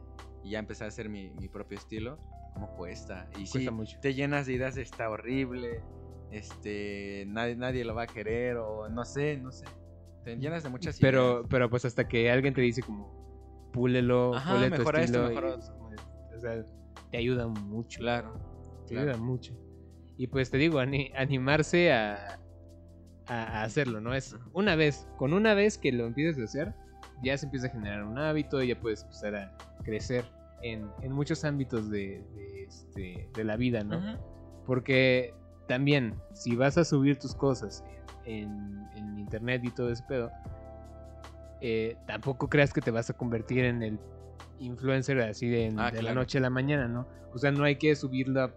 y 0.43 0.51
ya 0.51 0.59
empecé 0.59 0.85
a 0.85 0.89
hacer 0.89 1.09
mi, 1.09 1.31
mi 1.31 1.49
propio 1.49 1.77
estilo, 1.79 2.19
como 2.55 2.75
cuesta, 2.77 3.29
y 3.35 3.47
sí, 3.47 3.53
Cuesta 3.53 3.71
mucho. 3.71 3.99
te 4.01 4.13
llenas 4.15 4.47
de 4.47 4.55
ideas, 4.55 4.75
de 4.75 4.83
está 4.83 5.09
horrible, 5.11 5.83
este, 6.31 7.25
nadie, 7.29 7.57
nadie 7.57 7.85
lo 7.85 7.95
va 7.95 8.03
a 8.05 8.07
querer, 8.09 8.57
o 8.57 8.89
no 8.89 9.05
sé, 9.05 9.37
no 9.39 9.53
sé, 9.53 9.67
te 10.25 10.37
llenas 10.37 10.63
de 10.63 10.69
muchas 10.71 10.99
Pero, 11.01 11.33
ideas. 11.37 11.47
pero 11.51 11.71
pues 11.71 11.85
hasta 11.85 12.09
que 12.09 12.31
alguien 12.31 12.55
te 12.55 12.61
dice 12.63 12.83
como, 12.83 13.22
púlelo, 13.73 14.35
Ajá, 14.35 14.55
pule 14.55 14.71
tu 14.71 14.77
mejora 14.79 15.03
esto, 15.03 15.17
estilo, 15.19 15.33
y 15.33 15.35
mejora 15.35 15.57
de- 15.57 16.37
o 16.37 16.41
sea, 16.41 16.65
te 17.11 17.17
ayuda 17.19 17.47
mucho. 17.47 18.01
Claro, 18.01 18.35
Te 18.87 18.95
claro. 18.95 19.11
ayuda 19.11 19.17
mucho. 19.23 19.55
Y 20.17 20.27
pues 20.27 20.51
te 20.51 20.59
digo, 20.59 20.79
ani- 20.79 21.11
animarse 21.17 21.93
a, 21.93 22.39
a- 23.29 23.61
a 23.61 23.63
hacerlo, 23.65 24.01
¿no? 24.01 24.15
Es 24.15 24.37
una 24.53 24.77
vez, 24.77 25.07
con 25.17 25.33
una 25.33 25.55
vez 25.55 25.79
que 25.79 25.93
lo 25.93 26.07
empieces 26.07 26.41
a 26.41 26.45
hacer, 26.45 26.75
ya 27.23 27.37
se 27.39 27.47
empieza 27.47 27.69
a 27.69 27.71
generar 27.71 28.05
un 28.05 28.19
hábito, 28.19 28.63
ya 28.63 28.79
puedes 28.79 29.03
empezar 29.03 29.35
a 29.37 29.57
crecer 29.85 30.25
en, 30.63 30.89
en 31.03 31.13
muchos 31.13 31.45
ámbitos 31.45 31.91
de, 31.91 32.25
de, 32.35 32.65
este, 32.65 33.29
de 33.35 33.45
la 33.45 33.57
vida, 33.57 33.83
¿no? 33.85 34.01
Porque 34.67 35.35
también, 35.67 36.15
si 36.35 36.57
vas 36.57 36.79
a 36.79 36.85
subir 36.85 37.19
tus 37.19 37.35
cosas 37.35 37.85
en, 38.25 38.87
en 38.95 39.19
internet 39.19 39.63
y 39.65 39.71
todo 39.71 39.91
ese 39.91 40.03
pedo, 40.05 40.31
eh, 41.65 41.97
tampoco 42.09 42.49
creas 42.49 42.73
que 42.73 42.81
te 42.81 42.91
vas 42.91 43.09
a 43.09 43.13
convertir 43.15 43.65
en 43.65 43.85
el 43.85 43.99
influencer 44.59 45.21
así 45.21 45.49
de, 45.49 45.73
Ah, 45.79 45.93
de 45.93 46.03
la 46.03 46.13
noche 46.13 46.39
a 46.39 46.41
la 46.41 46.51
mañana, 46.51 46.89
¿no? 46.89 47.07
O 47.33 47.39
sea, 47.39 47.53
no 47.53 47.63
hay 47.63 47.77
que 47.77 47.95
subirla 47.95 48.53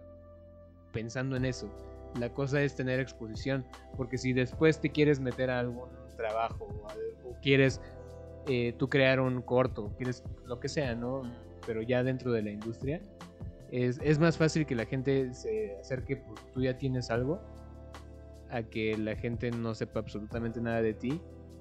pensando 0.92 1.36
en 1.36 1.44
eso. 1.44 1.70
La 2.18 2.30
cosa 2.30 2.60
es 2.62 2.74
tener 2.74 2.98
exposición, 2.98 3.64
porque 3.96 4.18
si 4.18 4.32
después 4.32 4.80
te 4.80 4.90
quieres 4.90 5.20
meter 5.20 5.50
a 5.50 5.60
algún 5.60 5.88
trabajo 6.16 6.64
o 7.24 7.36
quieres 7.42 7.80
eh, 8.48 8.74
tú 8.76 8.88
crear 8.88 9.20
un 9.20 9.40
corto, 9.40 9.92
quieres 9.96 10.24
lo 10.44 10.58
que 10.58 10.68
sea, 10.68 10.96
¿no? 10.96 11.22
Pero 11.64 11.82
ya 11.82 12.02
dentro 12.02 12.32
de 12.32 12.42
la 12.42 12.50
industria, 12.50 13.00
es, 13.70 14.00
es 14.02 14.18
más 14.18 14.36
fácil 14.36 14.66
que 14.66 14.74
la 14.74 14.84
gente 14.84 15.32
se 15.32 15.76
acerque 15.78 16.16
porque 16.16 16.42
tú 16.52 16.60
ya 16.60 16.76
tienes 16.76 17.12
algo 17.12 17.40
a 18.50 18.64
que 18.64 18.98
la 18.98 19.14
gente 19.14 19.52
no 19.52 19.76
sepa 19.76 20.00
absolutamente 20.00 20.60
nada 20.60 20.82
de 20.82 20.94
ti 20.94 21.20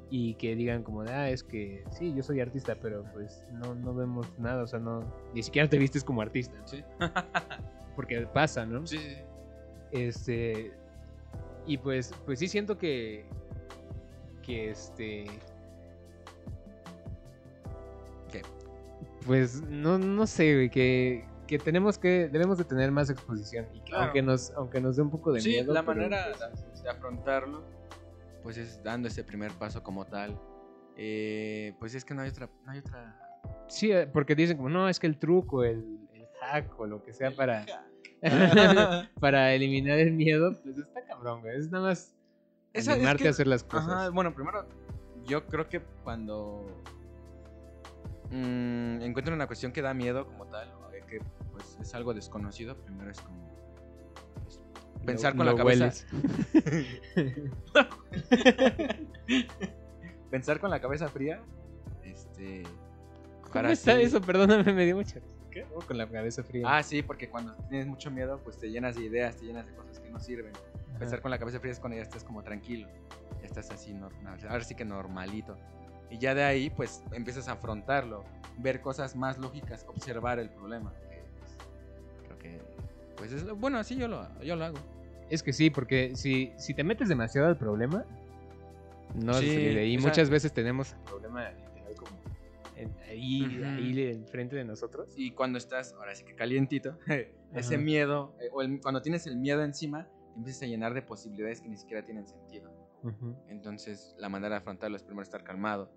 y 0.09 0.35
que 0.35 0.55
digan 0.55 0.83
como 0.83 1.03
de, 1.03 1.11
ah, 1.11 1.29
es 1.29 1.43
que 1.43 1.83
sí, 1.91 2.13
yo 2.15 2.21
soy 2.23 2.39
artista, 2.39 2.75
pero 2.81 3.03
pues 3.13 3.43
no, 3.53 3.73
no 3.75 3.93
vemos 3.95 4.27
nada, 4.39 4.63
o 4.63 4.67
sea, 4.67 4.79
no, 4.79 4.99
ni 5.33 5.41
siquiera 5.43 5.67
te 5.69 5.77
vistes 5.77 6.03
como 6.03 6.21
artista, 6.21 6.55
Sí. 6.65 6.83
porque 7.95 8.21
pasa, 8.27 8.65
¿no? 8.65 8.85
Sí, 8.85 8.97
sí, 8.97 9.09
sí. 9.09 9.15
Este, 9.91 10.73
y 11.65 11.77
pues, 11.77 12.13
pues 12.25 12.39
sí 12.39 12.47
siento 12.47 12.77
que, 12.77 13.25
que 14.43 14.69
este, 14.71 15.25
¿Qué? 18.31 18.41
pues 19.25 19.61
no, 19.63 19.97
no 19.97 20.27
sé, 20.27 20.69
que, 20.71 21.25
que 21.47 21.57
tenemos 21.59 21.97
que, 21.97 22.27
debemos 22.29 22.57
de 22.57 22.65
tener 22.65 22.91
más 22.91 23.09
exposición 23.09 23.65
y 23.73 23.79
que 23.79 23.85
Claro. 23.85 24.03
aunque 24.05 24.21
nos, 24.21 24.51
aunque 24.51 24.81
nos 24.81 24.95
dé 24.97 25.01
un 25.01 25.09
poco 25.09 25.31
de 25.31 25.41
Sí, 25.41 25.49
miedo. 25.49 25.73
la 25.73 25.81
pero, 25.83 25.95
manera 25.95 26.25
pues, 26.37 26.83
de 26.83 26.89
afrontarlo, 26.89 27.63
pues 28.45 28.57
es 28.57 28.81
dando 28.83 29.07
ese 29.07 29.23
primer 29.23 29.51
paso 29.53 29.81
como 29.81 30.05
tal. 30.05 30.39
Eh, 30.95 31.73
pues 31.79 31.95
es 31.95 32.05
que 32.05 32.13
no 32.13 32.21
hay 32.21 32.29
otra, 32.29 32.47
no 32.63 32.71
hay 32.71 32.77
otra. 32.79 33.19
Sí, 33.67 33.91
eh, 33.91 34.05
porque 34.07 34.35
dicen 34.35 34.55
como, 34.55 34.69
no, 34.69 34.87
es 34.87 34.99
que 34.99 35.07
el 35.07 35.17
truco, 35.17 35.63
el, 35.63 36.07
el 36.13 36.27
hack 36.39 36.79
o 36.79 36.85
lo 36.85 37.03
que 37.03 37.11
sea 37.11 37.31
para, 37.31 37.65
para 39.19 39.51
eliminar 39.53 39.97
el 39.97 40.11
miedo, 40.13 40.55
pues 40.63 40.77
está 40.77 41.03
cabrón, 41.07 41.41
güey. 41.41 41.57
Es 41.57 41.71
nada 41.71 41.87
más 41.87 42.13
Esa- 42.71 42.91
es 42.91 42.97
animarte 42.97 43.23
que- 43.23 43.27
a 43.29 43.31
hacer 43.31 43.47
las 43.47 43.63
cosas. 43.63 43.89
Ajá, 43.89 44.09
bueno, 44.11 44.33
primero, 44.35 44.67
yo 45.25 45.45
creo 45.47 45.67
que 45.67 45.81
cuando 46.03 46.67
mm, 48.29 49.01
encuentro 49.01 49.33
una 49.33 49.47
cuestión 49.47 49.71
que 49.71 49.81
da 49.81 49.93
miedo 49.95 50.27
como 50.27 50.45
tal, 50.45 50.71
o 50.71 50.85
que 51.07 51.19
pues 51.51 51.77
es 51.81 51.93
algo 51.95 52.13
desconocido, 52.13 52.75
primero 52.77 53.09
es 53.11 53.19
como 53.21 53.37
pensar 55.05 55.33
Lo- 55.33 55.37
con 55.37 55.45
la 55.45 55.55
cabeza. 55.55 55.91
pensar 60.31 60.59
con 60.59 60.69
la 60.69 60.79
cabeza 60.79 61.07
fría. 61.09 61.41
Este. 62.03 62.63
¿Cómo 63.41 63.53
para 63.53 63.71
está 63.71 63.99
eso? 63.99 64.21
Perdóname, 64.21 64.73
me 64.73 64.85
dio 64.85 64.95
mucha. 64.95 65.19
¿Qué? 65.51 65.65
Oh, 65.73 65.81
Con 65.81 65.97
la 65.97 66.07
cabeza 66.07 66.43
fría. 66.43 66.65
Ah, 66.67 66.83
sí, 66.83 67.01
porque 67.01 67.29
cuando 67.29 67.53
tienes 67.69 67.87
mucho 67.87 68.11
miedo, 68.11 68.39
pues 68.43 68.57
te 68.57 68.69
llenas 68.69 68.95
de 68.95 69.05
ideas, 69.05 69.37
te 69.37 69.45
llenas 69.45 69.65
de 69.65 69.73
cosas 69.73 69.99
que 69.99 70.09
no 70.09 70.19
sirven. 70.19 70.51
Ajá. 70.89 70.99
Pensar 70.99 71.21
con 71.21 71.31
la 71.31 71.39
cabeza 71.39 71.59
fría 71.59 71.71
es 71.71 71.79
cuando 71.79 71.95
ya 71.95 72.03
estás 72.03 72.23
como 72.23 72.43
tranquilo. 72.43 72.87
Ya 73.39 73.45
estás 73.45 73.71
así 73.71 73.93
normal. 73.93 74.37
Ahora 74.49 74.63
sí 74.63 74.75
que 74.75 74.83
normalito. 74.83 75.57
Y 76.09 76.17
ya 76.17 76.35
de 76.35 76.43
ahí, 76.43 76.69
pues 76.69 77.03
empiezas 77.13 77.47
a 77.47 77.53
afrontarlo. 77.53 78.25
Ver 78.57 78.81
cosas 78.81 79.15
más 79.15 79.37
lógicas, 79.37 79.85
observar 79.87 80.39
el 80.39 80.49
problema. 80.49 80.93
Pues 83.29 83.41
es 83.43 83.51
bueno, 83.59 83.77
así 83.79 83.95
yo 83.95 84.07
lo, 84.07 84.27
yo 84.41 84.55
lo 84.55 84.65
hago. 84.65 84.77
Es 85.29 85.41
que 85.41 85.51
sí, 85.53 85.69
porque 85.71 86.15
si, 86.15 86.53
si 86.57 86.73
te 86.75 86.83
metes 86.83 87.09
demasiado 87.09 87.47
al 87.47 87.57
problema, 87.57 88.05
no 89.15 89.33
Sí, 89.33 89.47
salir 89.47 89.73
de 89.73 89.79
ahí. 89.81 89.97
o 89.97 89.99
sea- 90.01 90.09
muchas 90.09 90.29
veces 90.29 90.53
tenemos 90.53 90.93
el 90.93 90.99
problema 90.99 91.49
literal 91.51 91.95
como 91.95 92.19
en- 92.75 92.95
ahí, 93.09 93.57
Ujú. 93.59 93.65
ahí 93.65 94.01
enfrente 94.11 94.55
de 94.55 94.65
nosotros. 94.65 95.13
Y 95.15 95.31
cuando 95.31 95.57
estás, 95.57 95.93
ahora 95.93 96.13
sí 96.13 96.23
que 96.25 96.35
calientito, 96.35 96.97
ese 97.53 97.77
miedo, 97.79 98.35
eh, 98.39 98.49
o 98.53 98.61
el- 98.61 98.79
cuando 98.81 99.01
tienes 99.01 99.25
el 99.25 99.37
miedo 99.37 99.63
encima, 99.63 100.07
te 100.33 100.37
empiezas 100.39 100.63
a 100.63 100.65
llenar 100.67 100.93
de 100.93 101.01
posibilidades 101.01 101.61
que 101.61 101.69
ni 101.69 101.77
siquiera 101.77 102.03
tienen 102.05 102.27
sentido. 102.27 102.71
Entonces, 103.47 104.15
la 104.17 104.29
manera 104.29 104.55
de 104.55 104.57
afrontarlo 104.57 104.97
es 104.97 105.03
primero 105.03 105.23
estar 105.23 105.43
calmado. 105.43 105.91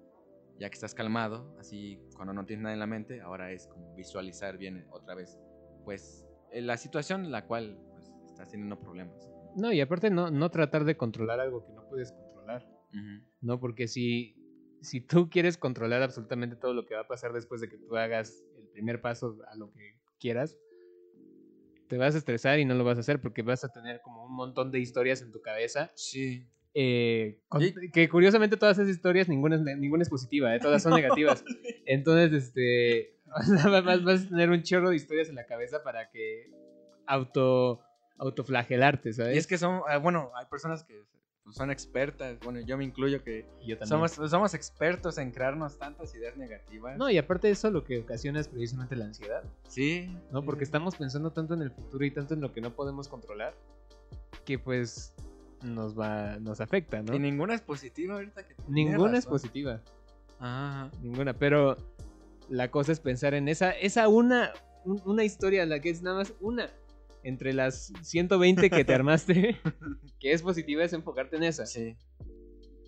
Ya 0.59 0.69
que 0.71 0.75
estás 0.75 0.95
calmado, 0.95 1.55
así 1.59 2.01
cuando 2.17 2.33
no 2.35 2.45
tienes 2.45 2.63
nada 2.65 2.73
en 2.75 2.81
la 2.81 2.87
mente, 2.87 3.21
ahora 3.21 3.51
es 3.53 3.67
como 3.69 3.95
visualizar 3.95 4.59
bien 4.59 4.87
otra 4.91 5.15
vez, 5.15 5.39
pues, 5.85 6.25
la 6.53 6.77
situación 6.77 7.25
en 7.25 7.31
la 7.33 7.47
cual 7.47 7.79
pues, 7.93 8.13
estás 8.27 8.51
teniendo 8.51 8.79
problemas. 8.79 9.29
No, 9.57 9.73
y 9.73 9.81
aparte 9.81 10.11
no, 10.11 10.31
no 10.31 10.51
tratar 10.51 10.85
de 10.85 10.97
controlar 10.97 11.41
algo 11.41 11.65
que 11.67 11.73
no 11.73 11.87
puedes 11.89 12.13
controlar. 12.13 12.67
No, 13.41 13.61
porque 13.61 13.87
si, 13.89 14.37
si 14.81 15.01
tú 15.01 15.29
quieres 15.31 15.57
controlar 15.59 16.03
absolutamente 16.03 16.57
todo 16.57 16.75
lo 16.75 16.87
que 16.87 16.95
va 16.95 17.03
a 17.03 17.09
pasar 17.09 17.33
después 17.33 17.61
de 17.61 17.69
que 17.69 17.77
tú 17.79 17.97
hagas 17.97 18.43
el 18.59 18.67
primer 18.69 19.01
paso 19.01 19.37
a 19.51 19.57
lo 19.57 19.71
que 19.73 19.97
quieras, 20.19 20.57
te 21.89 21.97
vas 21.97 22.15
a 22.15 22.19
estresar 22.19 22.59
y 22.59 22.65
no 22.65 22.75
lo 22.75 22.85
vas 22.85 22.99
a 22.99 23.01
hacer 23.01 23.21
porque 23.21 23.43
vas 23.43 23.65
a 23.65 23.69
tener 23.73 24.01
como 24.03 24.25
un 24.25 24.35
montón 24.35 24.71
de 24.71 24.79
historias 24.79 25.23
en 25.23 25.33
tu 25.33 25.41
cabeza. 25.41 25.91
Sí. 25.95 26.47
eh, 26.75 27.41
con- 27.49 27.63
que 27.93 28.09
curiosamente 28.09 28.57
todas 28.57 28.79
esas 28.79 28.91
historias, 28.91 29.29
ninguna 29.29 29.57
es, 29.57 29.63
ninguna 29.79 30.03
es 30.03 30.11
positiva, 30.11 30.55
¿eh? 30.55 30.61
todas 30.61 30.83
son 30.83 30.93
negativas. 31.03 31.45
Entonces, 31.87 32.45
este, 32.45 33.18
o 33.37 33.43
sea, 33.43 33.81
vas, 33.81 34.05
vas 34.05 34.25
a 34.25 34.29
tener 34.29 34.51
un 34.51 34.63
chorro 34.63 34.91
de 34.91 34.97
historias 34.97 35.29
en 35.29 35.35
la 35.37 35.47
cabeza 35.47 35.83
para 35.83 36.11
que 36.11 36.51
auto, 37.07 37.81
autoflagelarte, 38.19 39.13
¿sabes? 39.13 39.35
Y 39.35 39.39
es 39.39 39.47
que 39.47 39.59
son, 39.59 39.83
ah, 39.89 39.99
bueno, 39.99 40.31
hay 40.35 40.47
personas 40.47 40.85
que 40.85 41.03
pues, 41.45 41.57
son 41.57 41.71
expertas, 41.71 42.39
bueno, 42.41 42.61
yo 42.61 42.77
me 42.77 42.85
incluyo 42.85 43.23
que 43.25 43.47
Yo 43.67 43.79
también. 43.79 44.09
somos, 44.09 44.31
somos 44.31 44.55
expertos 44.55 45.17
en 45.19 45.31
crearnos 45.31 45.79
tantas 45.79 46.15
ideas 46.15 46.37
negativas. 46.37 46.99
No, 46.99 47.09
y 47.11 47.17
aparte 47.19 47.47
de 47.47 47.55
eso, 47.55 47.71
lo 47.71 47.85
que 47.85 48.01
ocasiona 48.01 48.41
es 48.41 48.49
precisamente 48.49 48.97
la 48.97 49.07
ansiedad, 49.07 49.43
Sí. 49.69 50.15
¿no? 50.31 50.43
Porque 50.45 50.65
sí. 50.65 50.69
estamos 50.69 50.97
pensando 50.97 51.31
tanto 51.33 51.55
en 51.55 51.63
el 51.63 51.71
futuro 51.71 52.05
y 52.05 52.11
tanto 52.11 52.35
en 52.35 52.41
lo 52.41 52.53
que 52.53 52.61
no 52.61 52.75
podemos 52.75 53.09
controlar, 53.09 53.55
que 54.45 54.59
pues 54.59 55.15
nos 55.63 55.99
va, 55.99 56.39
nos 56.39 56.61
afecta, 56.61 57.03
¿no? 57.03 57.15
Y 57.15 57.19
ninguna 57.19 57.55
es 57.55 57.61
positiva 57.63 58.15
ahorita 58.15 58.47
que 58.47 58.55
Ninguna 58.69 59.13
es 59.19 59.25
razón. 59.25 59.31
positiva, 59.33 59.81
Ajá. 60.39 60.91
ninguna, 61.03 61.33
pero 61.33 61.77
la 62.49 62.71
cosa 62.71 62.93
es 62.93 63.01
pensar 63.01 63.35
en 63.35 63.49
esa, 63.49 63.71
esa 63.73 64.09
una, 64.09 64.53
un- 64.85 65.03
una 65.05 65.25
historia, 65.25 65.67
la 65.67 65.81
que 65.81 65.91
es 65.91 66.03
nada 66.03 66.19
más 66.19 66.35
una, 66.41 66.71
entre 67.23 67.53
las 67.53 67.93
120 68.03 68.71
que 68.71 68.85
te 68.85 68.95
armaste, 68.95 69.57
que 70.21 70.33
es 70.33 70.43
positiva, 70.43 70.85
es 70.85 70.93
enfocarte 70.93 71.37
en 71.37 71.43
esa, 71.45 71.67
Sí. 71.67 71.97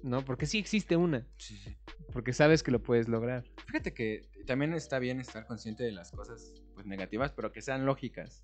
¿no? 0.02 0.24
Porque 0.24 0.46
sí 0.46 0.58
existe 0.58 0.96
una, 0.96 1.26
Sí, 1.36 1.56
sí. 1.58 1.76
porque 2.12 2.32
sabes 2.32 2.62
que 2.62 2.70
lo 2.70 2.82
puedes 2.82 3.08
lograr. 3.08 3.44
Fíjate 3.66 3.92
que 3.92 4.22
también 4.46 4.72
está 4.74 4.98
bien 4.98 5.20
estar 5.20 5.46
consciente 5.46 5.84
de 5.84 5.92
las 5.92 6.10
cosas 6.10 6.54
pues, 6.74 6.86
negativas, 6.86 7.32
pero 7.32 7.52
que 7.52 7.60
sean 7.60 7.84
lógicas, 7.86 8.42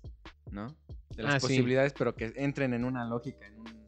¿no? 0.51 0.67
De 1.15 1.23
las 1.23 1.35
Ah, 1.35 1.39
sí. 1.39 1.47
posibilidades, 1.47 1.93
pero 1.93 2.15
que 2.15 2.31
entren 2.35 2.73
en 2.75 2.85
una 2.85 3.05
lógica, 3.05 3.47
en 3.47 3.59
un... 3.59 3.87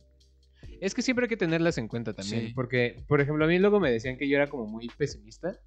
Es 0.81 0.93
que 0.95 1.01
siempre 1.01 1.25
hay 1.25 1.29
que 1.29 1.37
tenerlas 1.37 1.77
en 1.77 1.87
cuenta 1.89 2.13
también. 2.13 2.53
Porque, 2.55 2.95
por 3.07 3.19
ejemplo, 3.21 3.43
a 3.43 3.47
mí 3.49 3.59
luego 3.59 3.79
me 3.81 3.91
decían 3.91 4.17
que 4.17 4.27
yo 4.29 4.37
era 4.37 4.47
como 4.47 4.65
muy 4.65 4.87
pesimista. 4.97 5.59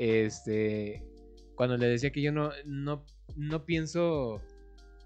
Este. 0.00 1.02
Cuando 1.56 1.76
le 1.76 1.86
decía 1.88 2.10
que 2.10 2.22
yo 2.22 2.32
no, 2.32 2.50
no, 2.64 3.04
no 3.36 3.64
pienso. 3.66 4.40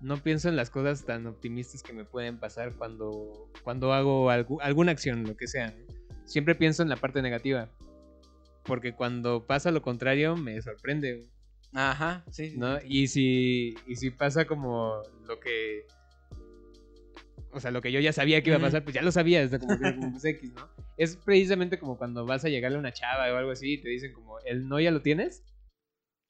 No 0.01 0.23
pienso 0.23 0.49
en 0.49 0.57
las 0.57 0.71
cosas 0.71 1.05
tan 1.05 1.27
optimistas 1.27 1.83
que 1.83 1.93
me 1.95 2.05
pueden 2.05 2.39
pasar 2.39 2.75
cuando, 2.75 3.51
cuando 3.63 3.93
hago 3.93 4.31
algu- 4.31 4.59
alguna 4.61 4.93
acción, 4.93 5.25
lo 5.25 5.35
que 5.37 5.47
sea. 5.49 5.69
¿no? 5.69 5.95
Siempre 6.27 6.55
pienso 6.55 6.83
en 6.83 6.91
la 6.91 6.97
parte 6.97 7.23
negativa. 7.23 7.71
Porque 8.65 8.93
cuando 8.95 9.47
pasa 9.47 9.71
lo 9.71 9.83
contrario, 9.83 10.37
me 10.37 10.61
sorprende. 10.63 11.27
Ajá, 11.73 12.25
sí. 12.31 12.55
¿no? 12.57 12.79
Y 12.87 13.09
si, 13.09 13.75
y 13.87 13.97
si 13.97 14.11
pasa 14.11 14.45
como 14.45 15.03
lo 15.27 15.41
que. 15.41 15.87
O 17.55 17.61
sea, 17.61 17.71
lo 17.71 17.81
que 17.81 17.93
yo 17.93 18.01
ya 18.01 18.13
sabía 18.13 18.43
que 18.43 18.51
iba 18.51 18.59
a 18.59 18.61
pasar, 18.61 18.83
pues 18.85 18.95
ya 18.95 19.03
lo 19.03 19.13
sabía, 19.13 19.47
sea, 19.49 19.59
como 19.59 19.79
que 19.79 19.95
como 19.95 20.11
pues, 20.11 20.25
X, 20.25 20.53
¿no? 20.55 20.69
Es 20.97 21.17
precisamente 21.17 21.79
como 21.79 21.97
cuando 21.97 22.27
vas 22.27 22.45
a 22.45 22.49
llegarle 22.49 22.77
a 22.77 22.81
una 22.81 22.93
chava 22.93 23.33
o 23.33 23.37
algo 23.37 23.51
así 23.53 23.75
y 23.75 23.79
te 23.81 23.89
dicen 23.89 24.13
como, 24.13 24.39
¿el 24.41 24.69
no 24.69 24.81
ya 24.81 24.91
lo 24.91 25.03
tienes? 25.03 25.45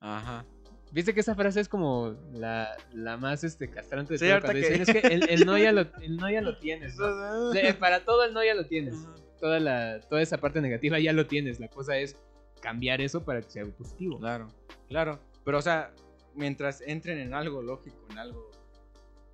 Ajá. 0.00 0.44
¿Viste 0.92 1.12
que 1.12 1.20
esa 1.20 1.34
frase 1.34 1.60
es 1.60 1.68
como 1.68 2.14
la, 2.34 2.76
la 2.92 3.16
más 3.16 3.42
este, 3.42 3.68
castrante 3.68 4.14
de 4.14 4.18
Sí, 4.18 4.26
todo? 4.28 4.40
Cuando 4.42 4.60
que- 4.60 4.68
dicen, 4.68 4.82
es 4.82 4.92
que 4.92 5.14
el, 5.14 5.28
el 5.28 5.46
no 5.46 5.58
ya 5.58 5.72
lo, 5.72 5.80
el 6.02 6.16
no 6.16 6.30
ya 6.30 6.40
lo 6.40 6.56
tienes, 6.58 6.96
¿no? 6.96 7.06
O 7.48 7.52
sea, 7.52 7.78
para 7.78 8.04
todo 8.04 8.24
el 8.24 8.32
no 8.32 8.44
ya 8.44 8.54
lo 8.54 8.66
tienes. 8.66 8.94
Toda, 9.40 9.58
la, 9.58 10.00
toda 10.08 10.22
esa 10.22 10.38
parte 10.38 10.60
negativa 10.60 10.98
ya 11.00 11.12
lo 11.12 11.26
tienes. 11.26 11.58
La 11.58 11.68
cosa 11.68 11.98
es 11.98 12.16
cambiar 12.60 13.00
eso 13.00 13.24
para 13.24 13.40
que 13.42 13.50
sea 13.50 13.64
positivo. 13.64 14.18
Claro, 14.20 14.48
claro. 14.88 15.18
Pero, 15.44 15.58
o 15.58 15.62
sea, 15.62 15.92
mientras 16.34 16.80
entren 16.82 17.18
en 17.18 17.34
algo 17.34 17.60
lógico, 17.60 18.06
en 18.10 18.18
algo. 18.18 18.50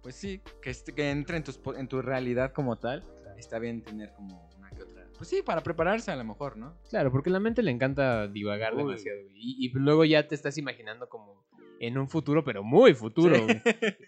Pues 0.03 0.15
sí, 0.15 0.41
que, 0.63 1.11
entre 1.11 1.37
en, 1.37 1.45
tus 1.45 1.61
en 1.77 1.89
tu 1.89 2.01
realidad 2.03 2.53
como 2.53 2.77
tal. 2.77 3.05
Está 3.37 3.59
bien 3.59 3.83
tener 3.83 4.13
como 4.13 4.51
una 4.59 4.71
que 4.71 4.83
otra. 4.83 5.07
Pues 5.17 5.29
sí, 5.29 5.43
para 5.43 5.63
prepararse 5.63 6.11
a 6.11 6.17
lo 6.17 6.25
mejor, 6.25 6.57
¿no? 6.57 6.77
Claro, 6.91 7.11
porque 7.11 7.31
a 7.31 7.33
la 7.33 7.41
mente 7.41 7.63
le 7.63 7.71
encanta 7.71 8.29
divagar 8.29 8.75
Uy. 8.75 8.83
demasiado. 8.85 9.19
Y, 9.35 9.67
y 9.67 9.71
luego 9.73 10.05
ya 10.05 10.27
te 10.29 10.35
estás 10.35 10.59
imaginando 10.59 11.09
como 11.09 11.47
en 11.81 11.97
un 11.97 12.09
futuro, 12.09 12.45
pero 12.45 12.63
muy 12.63 12.93
futuro, 12.93 13.37
Sí. 13.37 13.61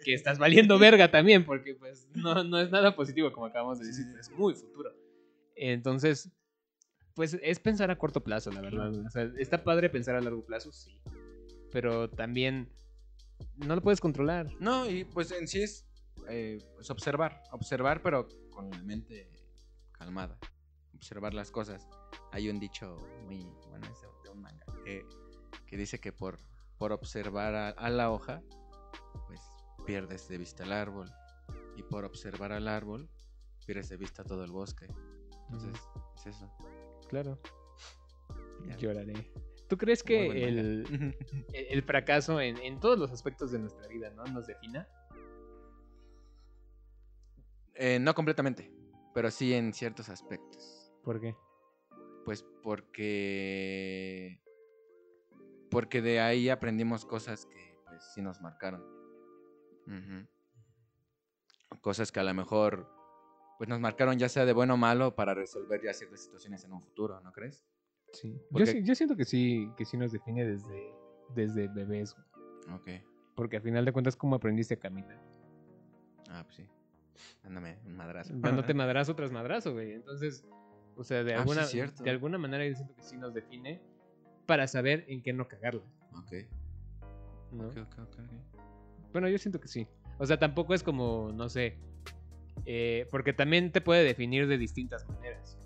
que 0.04 0.12
estás 0.14 0.38
valiendo 0.38 0.78
verga 0.78 1.10
también, 1.10 1.44
porque 1.46 1.74
pues 1.74 2.06
no, 2.14 2.44
no 2.44 2.60
es 2.60 2.70
nada 2.70 2.94
positivo, 2.94 3.32
como 3.32 3.46
acabamos 3.46 3.78
de 3.78 3.86
decir, 3.86 4.04
es 4.20 4.30
muy 4.32 4.54
futuro. 4.54 4.90
Entonces, 5.56 6.30
pues 7.14 7.38
es 7.42 7.58
pensar 7.60 7.90
a 7.90 7.96
corto 7.96 8.22
plazo, 8.22 8.50
la 8.52 8.60
verdad. 8.60 8.92
O 9.06 9.10
sea, 9.10 9.30
está 9.38 9.64
padre 9.64 9.88
pensar 9.88 10.14
a 10.16 10.20
largo 10.20 10.44
plazo, 10.44 10.72
sí. 10.72 10.98
Pero 11.70 12.10
también 12.10 12.68
no 13.56 13.74
lo 13.74 13.82
puedes 13.82 14.00
controlar. 14.00 14.48
No, 14.60 14.88
y 14.88 15.04
pues 15.04 15.30
en 15.32 15.46
sí 15.48 15.62
es 15.62 15.86
eh, 16.28 16.58
pues 16.74 16.90
observar, 16.90 17.42
observar, 17.52 18.02
pero 18.02 18.28
con 18.50 18.70
la 18.70 18.82
mente 18.82 19.30
calmada. 19.92 20.38
Observar 20.94 21.34
las 21.34 21.50
cosas. 21.50 21.88
Hay 22.32 22.48
un 22.48 22.58
dicho 22.60 22.96
muy 23.24 23.44
bueno, 23.68 23.86
es 23.86 24.00
de, 24.22 24.30
un 24.30 24.40
manga, 24.40 24.64
que, 24.84 25.04
que 25.66 25.76
dice 25.76 25.98
que 26.00 26.12
por, 26.12 26.38
por 26.78 26.92
observar 26.92 27.54
a, 27.54 27.68
a 27.70 27.90
la 27.90 28.10
hoja, 28.10 28.42
pues 29.26 29.40
pierdes 29.84 30.28
de 30.28 30.38
vista 30.38 30.64
el 30.64 30.72
árbol. 30.72 31.10
Y 31.76 31.82
por 31.82 32.04
observar 32.04 32.52
al 32.52 32.68
árbol, 32.68 33.08
pierdes 33.66 33.88
de 33.88 33.96
vista 33.96 34.24
todo 34.24 34.44
el 34.44 34.50
bosque. 34.50 34.86
Entonces, 35.46 35.80
es 36.16 36.26
eso. 36.26 36.50
Claro. 37.08 37.38
Ya. 38.66 38.76
Lloraré. 38.76 39.32
¿Tú 39.72 39.78
crees 39.78 40.02
que 40.02 40.26
el, 40.26 40.82
manga. 40.82 41.16
el 41.54 41.82
fracaso 41.82 42.38
en, 42.42 42.58
en 42.58 42.78
todos 42.78 42.98
los 42.98 43.10
aspectos 43.10 43.52
de 43.52 43.58
nuestra 43.58 43.88
vida, 43.88 44.10
¿no? 44.10 44.22
Nos 44.24 44.46
defina. 44.46 44.86
Eh, 47.72 47.98
no 47.98 48.14
completamente, 48.14 48.70
pero 49.14 49.30
sí 49.30 49.54
en 49.54 49.72
ciertos 49.72 50.10
aspectos. 50.10 50.92
¿Por 51.02 51.22
qué? 51.22 51.34
Pues 52.26 52.44
porque. 52.62 54.42
Porque 55.70 56.02
de 56.02 56.20
ahí 56.20 56.50
aprendimos 56.50 57.06
cosas 57.06 57.46
que 57.46 57.80
pues 57.86 58.04
sí 58.14 58.20
nos 58.20 58.42
marcaron. 58.42 58.84
Cosas 61.80 62.12
que 62.12 62.20
a 62.20 62.24
lo 62.24 62.34
mejor 62.34 62.90
pues 63.56 63.70
nos 63.70 63.80
marcaron 63.80 64.18
ya 64.18 64.28
sea 64.28 64.44
de 64.44 64.52
bueno 64.52 64.74
o 64.74 64.76
malo 64.76 65.14
para 65.14 65.32
resolver 65.32 65.80
ya 65.82 65.94
ciertas 65.94 66.20
situaciones 66.20 66.62
en 66.62 66.74
un 66.74 66.82
futuro, 66.82 67.22
¿no 67.22 67.32
crees? 67.32 67.64
Sí. 68.12 68.38
Yo, 68.50 68.94
siento 68.94 69.16
que 69.16 69.24
sí, 69.24 69.70
que 69.76 69.84
sí 69.84 69.96
nos 69.96 70.12
define 70.12 70.44
desde, 70.44 70.92
desde 71.34 71.68
bebés. 71.68 72.14
Ok. 72.74 72.88
Porque 73.34 73.56
al 73.56 73.62
final 73.62 73.84
de 73.84 73.92
cuentas, 73.92 74.16
¿cómo 74.16 74.36
aprendiste 74.36 74.74
a 74.74 74.76
caminar? 74.78 75.18
Ah, 76.28 76.42
pues 76.44 76.56
sí. 76.56 76.68
Dándome 77.42 77.78
un 77.86 77.96
madrazo. 77.96 78.32
Dándote 78.36 78.74
madrazo 78.74 79.14
tras 79.16 79.30
madrazo, 79.32 79.72
güey. 79.72 79.92
Entonces, 79.92 80.44
o 80.96 81.04
sea, 81.04 81.24
de 81.24 81.34
Ah, 81.34 81.38
alguna, 81.40 81.66
de 81.66 82.10
alguna 82.10 82.38
manera 82.38 82.66
yo 82.66 82.74
siento 82.74 82.94
que 82.94 83.02
sí 83.02 83.16
nos 83.16 83.32
define 83.32 83.80
para 84.46 84.66
saber 84.66 85.04
en 85.08 85.22
qué 85.22 85.32
no 85.32 85.48
cagarla. 85.48 85.82
ok. 86.14 86.32
¿no? 87.52 87.68
Ok, 87.68 87.76
ok, 87.78 87.98
ok, 87.98 88.18
ok. 88.18 88.60
Bueno, 89.12 89.28
yo 89.28 89.38
siento 89.38 89.60
que 89.60 89.68
sí. 89.68 89.86
O 90.18 90.26
sea, 90.26 90.38
tampoco 90.38 90.74
es 90.74 90.82
como, 90.82 91.30
no 91.32 91.48
sé. 91.48 91.76
eh, 92.66 93.08
porque 93.10 93.32
también 93.32 93.72
te 93.72 93.80
puede 93.80 94.04
definir 94.04 94.46
de 94.46 94.58
distintas 94.58 95.08
maneras. 95.08 95.58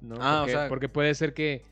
¿no? 0.00 0.14
Ah, 0.20 0.36
o 0.36 0.40
porque, 0.42 0.52
sea- 0.52 0.68
porque 0.68 0.88
puede 0.88 1.14
ser 1.14 1.34
que. 1.34 1.62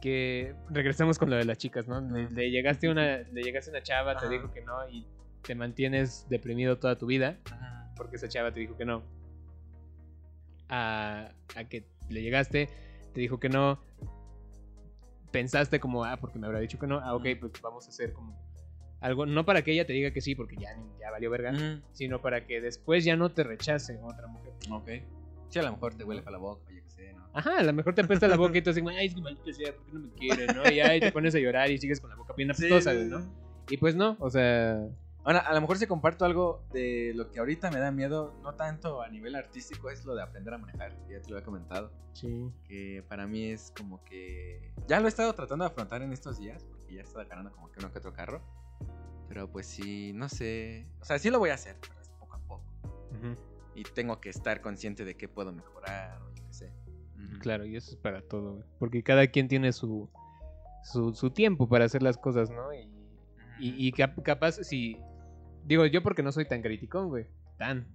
Que 0.00 0.54
regresamos 0.70 1.18
con 1.18 1.30
lo 1.30 1.36
de 1.36 1.44
las 1.44 1.58
chicas, 1.58 1.86
¿no? 1.86 2.00
Le, 2.00 2.30
le 2.30 2.50
llegaste 2.50 2.86
a 2.88 2.90
una, 2.90 3.18
le 3.18 3.42
llegaste 3.42 3.70
una 3.70 3.82
chava, 3.82 4.16
te 4.16 4.28
dijo 4.28 4.52
que 4.52 4.62
no, 4.62 4.88
y 4.88 5.06
te 5.42 5.54
mantienes 5.54 6.26
deprimido 6.28 6.78
toda 6.78 6.96
tu 6.96 7.06
vida. 7.06 7.38
Ajá. 7.50 7.92
porque 7.96 8.16
esa 8.16 8.28
chava 8.28 8.52
te 8.52 8.60
dijo 8.60 8.76
que 8.76 8.84
no. 8.84 9.02
A, 10.68 11.32
a 11.56 11.64
que 11.64 11.84
le 12.08 12.22
llegaste, 12.22 12.68
te 13.12 13.20
dijo 13.20 13.38
que 13.40 13.48
no. 13.48 13.80
Pensaste 15.30 15.78
como, 15.78 16.04
ah, 16.04 16.16
porque 16.16 16.38
me 16.38 16.46
habrá 16.46 16.60
dicho 16.60 16.78
que 16.78 16.86
no. 16.86 16.98
Ah, 17.00 17.14
ok, 17.14 17.26
pues 17.38 17.52
vamos 17.62 17.86
a 17.86 17.90
hacer 17.90 18.12
como 18.12 18.36
algo. 19.00 19.26
No 19.26 19.44
para 19.44 19.62
que 19.62 19.72
ella 19.72 19.86
te 19.86 19.92
diga 19.92 20.12
que 20.12 20.20
sí, 20.20 20.34
porque 20.34 20.56
ya, 20.56 20.76
ya 20.98 21.10
valió 21.10 21.30
verga. 21.30 21.52
Sino 21.92 22.20
para 22.20 22.46
que 22.46 22.60
después 22.60 23.04
ya 23.04 23.16
no 23.16 23.30
te 23.32 23.44
rechace 23.44 23.98
otra 24.02 24.26
mujer. 24.26 24.52
Ok. 24.70 24.88
Sí, 25.48 25.58
a 25.58 25.62
lo 25.62 25.72
mejor 25.72 25.94
te 25.94 26.04
huele 26.04 26.22
para 26.22 26.32
la 26.32 26.38
boca, 26.38 26.70
yo 26.72 26.82
qué 26.84 26.90
sé, 26.90 27.12
¿no? 27.12 27.19
Ajá, 27.32 27.58
a 27.58 27.62
lo 27.62 27.72
mejor 27.72 27.94
te 27.94 28.02
apesta 28.02 28.26
la 28.26 28.36
boca 28.36 28.58
y 28.58 28.62
tú 28.62 28.70
así, 28.70 28.82
ay, 28.88 29.06
es 29.06 29.14
que 29.14 29.20
maldita 29.20 29.52
sea, 29.52 29.72
¿por 29.74 29.84
qué 29.84 29.92
no 29.92 30.00
me 30.00 30.10
quiere, 30.10 30.46
no? 30.48 30.70
Y 30.70 30.80
ahí 30.80 31.00
te 31.00 31.12
pones 31.12 31.34
a 31.34 31.38
llorar 31.38 31.70
y 31.70 31.78
sigues 31.78 32.00
con 32.00 32.10
la 32.10 32.16
boca 32.16 32.34
bien 32.36 32.50
apestosa, 32.50 32.92
güey, 32.92 33.06
¿no? 33.06 33.20
Y 33.68 33.76
pues 33.76 33.94
no, 33.94 34.16
o 34.18 34.30
sea, 34.30 34.88
Ahora, 35.22 35.40
a 35.40 35.52
lo 35.52 35.60
mejor 35.60 35.76
si 35.76 35.86
comparto 35.86 36.24
algo 36.24 36.64
de 36.72 37.12
lo 37.14 37.30
que 37.30 37.40
ahorita 37.40 37.70
me 37.70 37.78
da 37.78 37.90
miedo, 37.90 38.34
no 38.42 38.54
tanto 38.54 39.02
a 39.02 39.08
nivel 39.08 39.34
artístico, 39.34 39.90
es 39.90 40.04
lo 40.04 40.14
de 40.14 40.22
aprender 40.22 40.54
a 40.54 40.58
manejar, 40.58 40.96
ya 41.08 41.20
te 41.20 41.30
lo 41.30 41.38
he 41.38 41.42
comentado, 41.42 41.92
sí. 42.14 42.50
que 42.66 43.04
para 43.06 43.26
mí 43.26 43.50
es 43.50 43.70
como 43.76 44.02
que... 44.04 44.72
Ya 44.86 44.98
lo 44.98 45.06
he 45.06 45.08
estado 45.08 45.34
tratando 45.34 45.64
de 45.64 45.70
afrontar 45.70 46.00
en 46.00 46.12
estos 46.12 46.38
días, 46.38 46.64
porque 46.64 46.94
ya 46.94 47.00
he 47.00 47.04
estado 47.04 47.26
ganando 47.28 47.52
como 47.52 47.70
que 47.70 47.80
uno 47.80 47.92
que 47.92 47.98
otro 47.98 48.14
carro, 48.14 48.40
pero 49.28 49.46
pues 49.50 49.66
sí, 49.66 50.12
no 50.14 50.30
sé, 50.30 50.86
o 51.00 51.04
sea, 51.04 51.18
sí 51.18 51.28
lo 51.28 51.38
voy 51.38 51.50
a 51.50 51.54
hacer, 51.54 51.76
pero 51.80 52.00
es 52.00 52.08
poco 52.08 52.34
a 52.34 52.38
poco, 52.38 52.64
Ujú. 53.10 53.36
y 53.74 53.82
tengo 53.82 54.22
que 54.22 54.30
estar 54.30 54.62
consciente 54.62 55.04
de 55.04 55.18
qué 55.18 55.28
puedo 55.28 55.52
mejorar, 55.52 56.18
Claro, 57.40 57.66
y 57.66 57.74
eso 57.76 57.90
es 57.90 57.96
para 57.96 58.22
todo, 58.22 58.52
güey. 58.54 58.64
Porque 58.78 59.02
cada 59.02 59.26
quien 59.26 59.48
tiene 59.48 59.72
su, 59.72 60.08
su, 60.84 61.14
su 61.14 61.30
tiempo 61.30 61.68
para 61.68 61.84
hacer 61.86 62.02
las 62.02 62.16
cosas, 62.16 62.50
¿no? 62.50 62.72
Y, 62.72 62.84
Ujú. 62.84 62.96
Y, 63.58 63.88
y 63.88 63.92
cap- 63.92 64.22
capaz, 64.22 64.52
si. 64.62 64.96
Digo, 65.64 65.84
yo 65.86 66.02
porque 66.02 66.22
no 66.22 66.32
soy 66.32 66.46
tan 66.46 66.62
criticón, 66.62 67.08
güey. 67.08 67.26
Tan. 67.58 67.86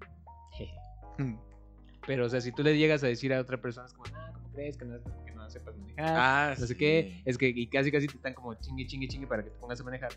Pero, 2.05 2.25
o 2.25 2.29
sea, 2.29 2.39
si 2.39 2.51
tú 2.51 2.61
le 2.61 2.77
llegas 2.77 3.03
a 3.03 3.07
decir 3.07 3.33
a 3.33 3.39
otra 3.41 3.59
persona, 3.59 3.87
es 3.87 3.93
como, 3.93 4.05
ah, 4.15 4.31
¿cómo 4.33 4.47
crees 4.51 4.77
que 4.77 4.85
no, 4.85 4.97
que 5.25 5.33
no 5.33 5.49
sepas 5.49 5.75
manejar? 5.75 6.05
Ah, 6.07 6.55
no 6.59 6.67
sé 6.67 6.73
sí. 6.73 6.77
qué. 6.77 7.21
Es 7.25 7.35
que, 7.37 7.47
y 7.47 7.65
casi, 7.67 7.91
casi 7.91 8.05
te 8.07 8.15
están 8.15 8.35
como 8.35 8.53
chingue, 8.53 8.85
chingue, 8.85 9.07
chingue 9.07 9.25
para 9.25 9.43
que 9.43 9.49
te 9.49 9.57
pongas 9.57 9.81
a 9.81 9.83
manejar. 9.83 10.11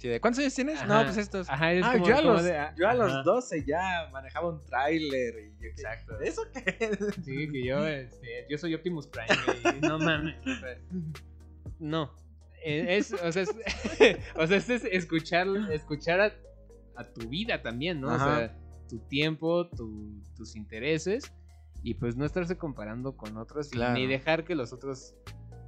Sí, 0.00 0.08
¿de 0.08 0.18
¿Cuántos 0.20 0.40
años 0.40 0.54
tienes? 0.54 0.78
Ajá. 0.78 0.86
No, 0.86 1.04
pues 1.04 1.16
estos. 1.18 1.48
Ajá, 1.50 1.72
es 1.74 1.84
Ah, 1.84 1.92
como- 1.92 2.06
yo, 2.08 2.16
a 2.16 2.22
los, 2.22 2.42
de, 2.44 2.56
ah, 2.56 2.74
yo 2.76 2.88
a 2.88 2.94
los 2.94 3.12
ajá. 3.12 3.22
12 3.22 3.64
ya 3.66 4.08
manejaba 4.10 4.48
un 4.48 4.60
tráiler. 4.64 5.34
y 5.38 5.62
yo 5.62 5.68
Exacto. 5.68 6.18
¿Eso 6.20 6.42
qué? 6.54 6.90
Sí, 7.22 7.48
que 7.52 7.64
yo, 7.66 7.86
este, 7.86 8.46
yo 8.48 8.56
soy 8.56 8.74
Optimus 8.74 9.06
Prime, 9.08 9.28
güey, 9.62 9.80
No 9.82 9.98
mames. 9.98 10.36
No. 11.78 12.14
Eh, 12.64 12.96
Es, 12.98 13.12
o 13.12 13.30
sea, 13.32 13.42
es, 13.42 13.50
o 14.36 14.46
sea, 14.46 14.56
es 14.56 14.70
es 14.70 14.84
escuchar, 14.84 15.46
escuchar 15.70 16.20
a, 16.20 16.32
a 16.96 17.04
tu 17.04 17.28
vida 17.28 17.62
también, 17.62 18.00
¿no? 18.00 18.08
O 18.14 18.18
sea, 18.18 18.56
tu 18.88 18.98
tiempo, 19.00 19.68
tu- 19.68 20.22
tus 20.36 20.56
intereses. 20.56 21.30
Y 21.82 21.94
pues 21.94 22.16
no 22.16 22.26
estarse 22.26 22.58
comparando 22.58 23.16
con 23.16 23.36
otros 23.38 23.68
y 23.68 23.70
Claro. 23.72 23.94
ni 23.94 24.06
dejar 24.06 24.44
que 24.44 24.54
los 24.54 24.72
otros 24.74 25.14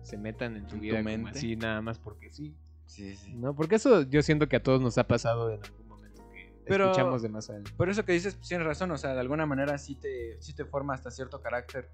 se 0.02 0.18
metan 0.18 0.56
en 0.56 0.66
tu 0.66 0.74
En 0.74 0.80
tu 0.80 0.82
vida 0.82 1.02
mente. 1.02 1.30
así 1.30 1.56
nada 1.56 1.80
más 1.80 1.98
porque 1.98 2.30
sí. 2.30 2.54
Sí, 2.86 3.16
sí. 3.16 3.34
¿No? 3.34 3.54
Porque 3.54 3.76
eso 3.76 4.02
yo 4.02 4.22
siento 4.22 4.48
que 4.48 4.56
a 4.56 4.62
todos 4.62 4.80
nos 4.80 4.98
ha 4.98 5.06
pasado 5.06 5.50
en 5.50 5.62
algún 5.64 5.88
momento 5.88 6.22
que 6.32 6.52
Pero- 6.66 6.86
escuchamos 6.90 7.22
de 7.22 7.28
más 7.28 7.48
a 7.50 7.56
él. 7.56 7.64
Por 7.76 7.88
eso 7.88 8.04
que 8.04 8.12
dices, 8.12 8.34
pues 8.34 8.48
tienes 8.48 8.66
razón, 8.66 8.90
o 8.90 8.98
sea, 8.98 9.14
de 9.14 9.20
alguna 9.20 9.46
manera 9.46 9.78
sí 9.78 9.94
te, 9.94 10.36
sí 10.40 10.52
te 10.54 10.64
forma 10.64 10.94
hasta 10.94 11.10
cierto 11.10 11.40
carácter. 11.40 11.90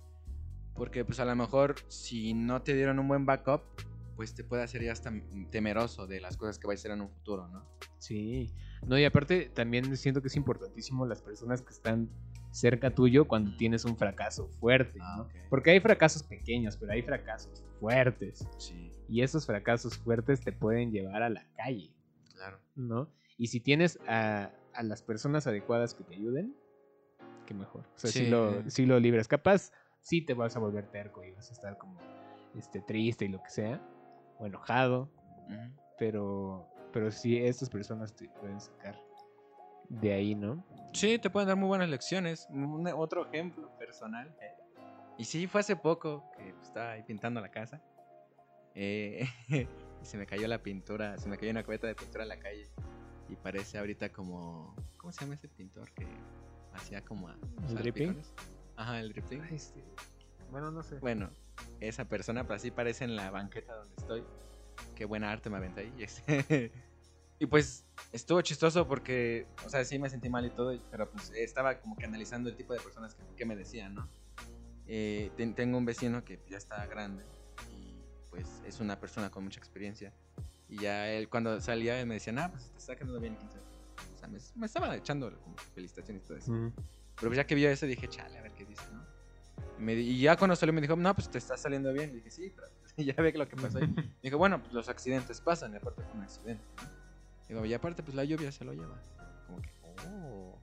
Porque 0.74 1.05
pues 1.05 1.18
a 1.20 1.24
lo 1.24 1.35
mejor 1.35 1.74
si 1.88 2.35
no 2.35 2.62
te 2.62 2.74
dieron 2.74 2.98
un 2.98 3.09
buen 3.09 3.27
backup, 3.27 3.62
pues 4.16 4.35
te 4.35 4.42
puede 4.44 4.62
hacer 4.64 4.83
ya 4.83 4.92
hasta 4.92 5.12
temeroso 5.51 6.07
de 6.07 6.20
las 6.20 6.37
cosas 6.37 6.59
que 6.59 6.66
vais 6.66 6.79
a 6.79 6.83
hacer 6.83 6.90
en 6.92 7.01
un 7.03 7.09
futuro, 7.09 7.46
¿no? 7.48 7.64
Sí, 7.98 8.53
no, 8.87 8.98
y 8.98 9.05
aparte 9.05 9.48
también 9.55 9.96
siento 9.96 10.20
que 10.22 10.29
es 10.29 10.37
importantísimo 10.37 11.07
las 11.07 11.22
personas 11.22 11.62
que 11.62 11.72
están 11.72 12.09
cerca 12.51 12.90
tuyo 12.94 13.29
cuando 13.29 13.57
tienes 13.57 13.85
un 13.85 13.96
fracaso 13.96 14.48
fuerte, 14.61 14.98
Ah. 15.03 15.27
Porque 15.51 15.70
hay 15.70 15.81
fracasos 15.81 16.22
pequeños, 16.22 16.77
pero 16.77 16.92
hay 16.92 17.03
fracasos 17.03 17.64
fuertes. 17.79 18.46
Sí, 18.57 18.88
Y 19.09 19.23
esos 19.23 19.47
fracasos 19.47 19.97
fuertes 19.99 20.40
te 20.40 20.53
pueden 20.53 20.90
llevar 20.92 21.23
a 21.23 21.31
la 21.31 21.47
calle, 21.57 21.90
claro. 22.35 22.59
¿no? 22.77 23.09
Y 23.38 23.47
si 23.49 23.61
tienes 23.61 23.99
a, 24.07 24.51
a 24.75 24.83
las 24.83 25.03
personas 25.03 25.47
adecuadas 25.47 25.94
que 25.94 26.05
te 26.05 26.14
ayuden, 26.14 26.55
qué 27.47 27.55
mejor. 27.55 27.87
O 27.97 27.99
sea, 27.99 28.11
si, 28.11 28.27
lo, 28.27 28.68
si 28.71 28.85
lo 28.85 29.01
libres. 29.01 29.27
Capaz, 29.29 29.73
sí 30.03 30.21
te 30.23 30.35
vas 30.35 30.57
a 30.57 30.59
volver 30.59 30.87
terco 30.90 31.25
y 31.25 31.33
vas 31.33 31.49
a 31.49 31.53
estar 31.53 31.79
como 31.79 31.99
este, 32.55 32.81
triste 32.81 33.25
y 33.25 33.29
lo 33.29 33.42
que 33.42 33.51
sea, 33.51 33.81
o 34.38 34.47
enojado, 34.47 35.11
pero, 35.99 36.68
pero 36.92 37.11
sí, 37.11 37.38
estas 37.38 37.71
personas 37.71 38.14
te 38.14 38.29
pueden 38.29 38.61
sacar 38.61 38.94
de 39.88 40.12
ahí, 40.12 40.35
¿no? 40.35 40.62
Sí, 40.92 41.18
te 41.18 41.31
pueden 41.31 41.49
dar 41.49 41.57
muy 41.57 41.68
buenas 41.68 41.88
lecciones. 41.88 42.47
Un- 42.51 42.87
otro 42.94 43.27
ejemplo 43.27 43.71
personal. 43.79 44.29
eh. 44.40 44.55
Y 45.16 45.25
sí, 45.25 45.47
fue 45.47 45.61
hace 45.62 45.77
poco 45.77 46.23
que 46.37 46.51
estaba 46.62 46.92
ahí 46.92 47.03
pintando 47.03 47.40
la 47.40 47.49
casa. 47.51 47.81
Eh, 48.80 49.28
se 50.02 50.16
me 50.16 50.26
cayó 50.26 50.46
la 50.46 50.62
pintura, 50.62 51.18
se 51.18 51.28
me 51.28 51.36
cayó 51.36 51.50
una 51.50 51.64
cubeta 51.64 51.86
de 51.88 51.94
pintura 51.96 52.22
en 52.22 52.28
la 52.28 52.38
calle. 52.38 52.70
Y 53.28 53.36
parece 53.36 53.76
ahorita 53.78 54.10
como... 54.10 54.74
¿Cómo 54.96 55.12
se 55.12 55.20
llama 55.20 55.34
ese 55.34 55.48
pintor 55.48 55.90
que 55.92 56.06
hacía 56.72 57.04
como... 57.04 57.28
a- 57.28 57.36
¿El 57.68 57.74
dripping? 57.76 58.16
Ajá, 58.76 59.00
el 59.00 59.12
dripping. 59.12 59.42
Este, 59.50 59.82
bueno, 60.50 60.70
no 60.70 60.82
sé. 60.82 60.96
Bueno, 61.00 61.30
esa 61.80 62.04
persona, 62.08 62.44
pero 62.44 62.54
así 62.54 62.70
parece 62.70 63.04
en 63.04 63.16
la 63.16 63.30
banqueta 63.30 63.74
donde 63.74 63.94
estoy. 63.96 64.24
Qué 64.94 65.04
buena 65.04 65.30
arte 65.32 65.50
me 65.50 65.56
aventé 65.56 65.80
ahí. 65.82 65.92
este. 66.02 66.72
y 67.40 67.46
pues 67.46 67.84
estuvo 68.12 68.40
chistoso 68.42 68.86
porque, 68.86 69.46
o 69.66 69.68
sea, 69.68 69.84
sí 69.84 69.98
me 69.98 70.08
sentí 70.08 70.28
mal 70.30 70.46
y 70.46 70.50
todo, 70.50 70.72
pero 70.90 71.10
pues 71.10 71.30
estaba 71.34 71.80
como 71.80 71.96
que 71.96 72.04
analizando 72.06 72.48
el 72.48 72.56
tipo 72.56 72.72
de 72.72 72.80
personas 72.80 73.14
que, 73.14 73.22
que 73.36 73.44
me 73.44 73.56
decían, 73.56 73.94
¿no? 73.94 74.08
Eh, 74.86 75.30
ten- 75.36 75.54
tengo 75.54 75.76
un 75.76 75.84
vecino 75.84 76.24
que 76.24 76.40
ya 76.48 76.56
está 76.56 76.86
grande 76.86 77.24
pues 78.38 78.62
es 78.64 78.79
una 78.79 78.98
persona 79.01 79.31
con 79.31 79.42
mucha 79.42 79.59
experiencia. 79.59 80.12
Y 80.68 80.79
ya 80.81 81.09
él 81.11 81.29
cuando 81.29 81.61
salía 81.61 82.05
me 82.07 82.14
decía, 82.14 82.33
ah, 82.38 82.51
pues 82.51 82.70
te 82.70 82.79
está 82.79 82.94
quedando 82.94 83.18
bien. 83.18 83.35
quién 83.35 83.51
sabe 83.51 83.64
qué". 83.64 84.14
O 84.14 84.18
sea, 84.18 84.29
me, 84.29 84.38
me 84.55 84.66
estaba 84.66 84.94
echando 84.96 85.33
como 85.40 85.57
felicitaciones 85.74 86.22
y 86.22 86.27
todo 86.27 86.37
eso. 86.38 86.53
Ujú. 86.53 86.72
Pero 87.20 87.35
ya 87.35 87.44
que 87.44 87.55
vio 87.57 87.68
eso 87.68 87.87
dije, 87.87 88.07
chale, 88.09 88.38
a 88.38 88.42
ver 88.42 88.53
qué 88.53 88.64
dice, 88.64 88.85
¿no? 88.92 89.05
Y, 89.79 89.83
me 89.83 89.94
y 89.94 90.20
ya 90.20 90.37
cuando 90.37 90.55
salió 90.55 90.72
me 90.72 90.81
dijo, 90.81 90.94
no, 90.94 91.12
pues 91.14 91.29
te 91.29 91.38
está 91.38 91.57
saliendo 91.57 91.92
bien. 91.92 92.11
Y 92.11 92.14
dije, 92.14 92.31
sí, 92.31 92.53
pero 92.55 92.68
ya 92.96 93.14
ve 93.20 93.33
lo 93.33 93.48
que 93.48 93.57
pasó 93.57 93.79
ahí. 93.79 93.92
Dijo, 94.22 94.38
bueno, 94.38 94.61
pues 94.61 94.72
los 94.72 94.88
accidentes 94.88 95.40
pasan, 95.40 95.72
y 95.72 95.77
aparte 95.77 96.03
fue 96.03 96.12
un 96.14 96.22
accidente, 96.22 96.64
¿no? 96.77 96.88
Digo, 97.48 97.64
y 97.64 97.74
aparte, 97.74 98.03
pues 98.03 98.14
la 98.14 98.24
lluvia 98.24 98.53
se 98.53 98.64
lo 98.64 98.72
lleva. 98.72 98.94
Como 99.46 99.61
que, 99.62 99.70
oh, 100.07 100.59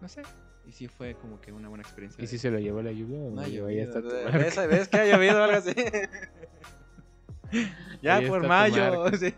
no 0.00 0.08
sé. 0.08 0.22
Y 0.66 0.72
sí 0.72 0.88
fue 0.88 1.16
como 1.16 1.40
que 1.40 1.52
una 1.52 1.68
buena 1.68 1.82
experiencia. 1.82 2.22
¿Y 2.22 2.26
de- 2.26 2.28
si 2.30 2.38
se 2.38 2.50
lo 2.50 2.58
llevó 2.58 2.80
la 2.82 2.92
lluvia 2.92 3.18
o 3.18 3.30
no 3.30 3.42
no 3.42 3.46
llevó? 3.48 3.68
Llovido, 3.68 3.98
está 3.98 4.38
¿ves? 4.38 4.56
¿Ves, 4.56 4.68
ves 4.68 4.88
que 4.88 4.98
ha 5.00 5.06
llovido 5.06 5.40
o 5.40 5.42
algo 5.42 5.56
así? 5.58 5.74
ya 8.02 8.16
Ahí 8.16 8.28
por 8.28 8.46
mayo, 8.46 9.06
sí. 9.18 9.34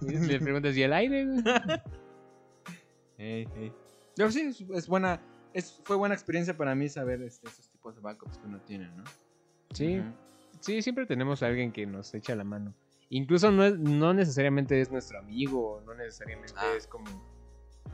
Le 0.00 0.40
preguntas, 0.40 0.76
¿y 0.76 0.82
el 0.82 0.92
aire? 0.92 1.24
güey? 1.26 1.42
Ey, 3.18 3.48
ey. 3.56 3.72
Pero 4.14 4.30
sí, 4.30 4.40
es, 4.42 4.60
es 4.60 4.86
buena, 4.88 5.20
es, 5.54 5.80
fue 5.84 5.96
buena 5.96 6.14
experiencia 6.14 6.56
para 6.56 6.74
mí 6.74 6.88
saber 6.88 7.22
este, 7.22 7.48
esos 7.48 7.68
tipos 7.70 7.94
de 7.94 8.00
backups 8.02 8.38
que 8.38 8.46
uno 8.46 8.60
tiene, 8.60 8.88
¿no? 8.90 9.04
Sí, 9.72 10.00
Ujú. 10.00 10.12
sí, 10.60 10.82
siempre 10.82 11.06
tenemos 11.06 11.42
a 11.42 11.46
alguien 11.46 11.72
que 11.72 11.86
nos 11.86 12.12
echa 12.14 12.34
la 12.34 12.44
mano. 12.44 12.74
Incluso 13.08 13.50
no, 13.50 13.64
es- 13.64 13.78
no 13.78 14.12
necesariamente 14.12 14.80
es 14.80 14.90
nuestro 14.90 15.18
amigo, 15.18 15.82
no 15.86 15.94
necesariamente 15.94 16.54
Ah. 16.58 16.74
es 16.76 16.86
como 16.86 17.06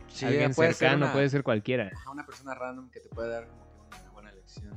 Sí, 0.08 0.24
alguien 0.26 0.52
puede 0.54 0.70
ser 0.70 0.76
cercano, 0.88 1.04
una- 1.06 1.12
puede 1.12 1.28
ser 1.28 1.42
cualquiera. 1.44 1.90
Una 2.10 2.26
persona 2.26 2.54
random 2.54 2.90
que 2.90 3.00
te 3.00 3.08
puede 3.08 3.28
dar 3.30 3.46
como 3.46 3.64
que 3.90 3.96
una 4.00 4.10
buena 4.10 4.32
lección. 4.32 4.72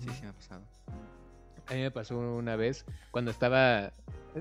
Sí, 0.00 0.08
sí 0.10 0.22
me 0.22 0.28
ha 0.28 0.32
pasado. 0.32 0.64
A 1.70 1.74
mí 1.74 1.80
me 1.80 1.90
pasó 1.90 2.18
una 2.18 2.56
vez 2.56 2.84
cuando 3.10 3.30
estaba. 3.30 3.92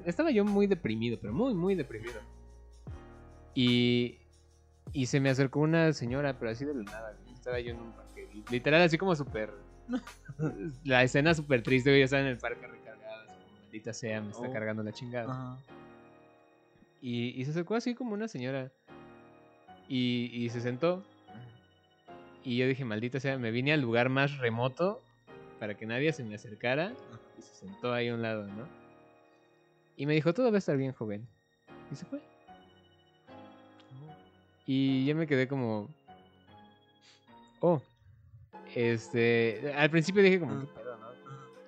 Estaba 0.06 0.32
yo 0.32 0.46
muy 0.46 0.68
deprimido, 0.68 1.18
pero 1.20 1.34
muy, 1.34 1.54
muy 1.54 1.76
deprimido. 1.76 2.20
Y. 3.56 4.20
Y 4.94 5.08
se 5.08 5.20
me 5.20 5.30
acercó 5.30 5.60
una 5.60 5.92
señora, 5.92 6.40
pero 6.40 6.52
así 6.52 6.64
de 6.64 6.74
la 6.74 6.84
nada. 6.84 7.18
Estaba 7.34 7.60
yo 7.60 7.72
en 7.72 7.80
un 7.82 7.92
parque. 7.92 8.28
Literal, 8.50 8.82
así 8.82 8.98
como 8.98 9.16
súper. 9.16 9.52
la 10.86 11.04
escena 11.04 11.34
súper 11.34 11.62
triste. 11.64 11.98
Yo 11.98 12.06
estaba 12.06 12.22
en 12.22 12.28
el 12.30 12.38
parque 12.38 12.66
recargada. 12.68 13.24
así 13.24 13.34
como, 13.34 13.60
maldita 13.62 13.94
sea, 13.94 14.22
me 14.22 14.32
está 14.32 14.48
Oh. 14.48 14.54
cargando 14.54 14.84
la 14.84 14.94
chingada. 14.94 15.30
Ajá. 15.32 15.58
Y, 17.02 17.40
y 17.40 17.46
se 17.46 17.52
acercó 17.52 17.76
así 17.76 17.96
como 17.96 18.14
una 18.14 18.28
señora. 18.30 18.72
Y, 19.90 20.30
y 20.34 20.50
se 20.50 20.62
sentó. 20.62 21.04
Y 22.44 22.58
yo 22.58 22.68
dije, 22.68 22.86
maldita 22.86 23.20
sea, 23.20 23.38
me 23.38 23.52
vine 23.52 23.74
al 23.74 23.82
lugar 23.82 24.08
más 24.10 24.38
remoto 24.38 25.02
para 25.60 25.76
que 25.76 25.86
nadie 25.86 26.14
se 26.14 26.24
me 26.24 26.36
acercara. 26.36 26.94
Y 27.38 27.42
se 27.42 27.56
sentó 27.56 27.94
ahí 27.94 28.10
a 28.10 28.16
un 28.16 28.22
lado, 28.22 28.48
¿no? 28.48 28.68
Y 29.96 30.06
me 30.06 30.14
dijo, 30.14 30.34
todo 30.34 30.52
va 30.52 30.58
a 30.58 30.60
estar 30.60 30.78
bien, 30.78 30.94
joven. 30.94 31.28
Y 31.92 31.96
se 31.96 32.06
fue. 32.06 32.22
Y 34.66 35.06
yo 35.06 35.16
me 35.16 35.28
quedé 35.28 35.48
como... 35.48 35.90
Oh. 37.62 37.82
Este... 38.76 39.74
Al 39.76 39.90
principio 39.90 40.22
dije 40.22 40.40
como, 40.40 40.60
¿qué 40.60 40.68
pedo, 40.68 40.98
no? 40.98 41.08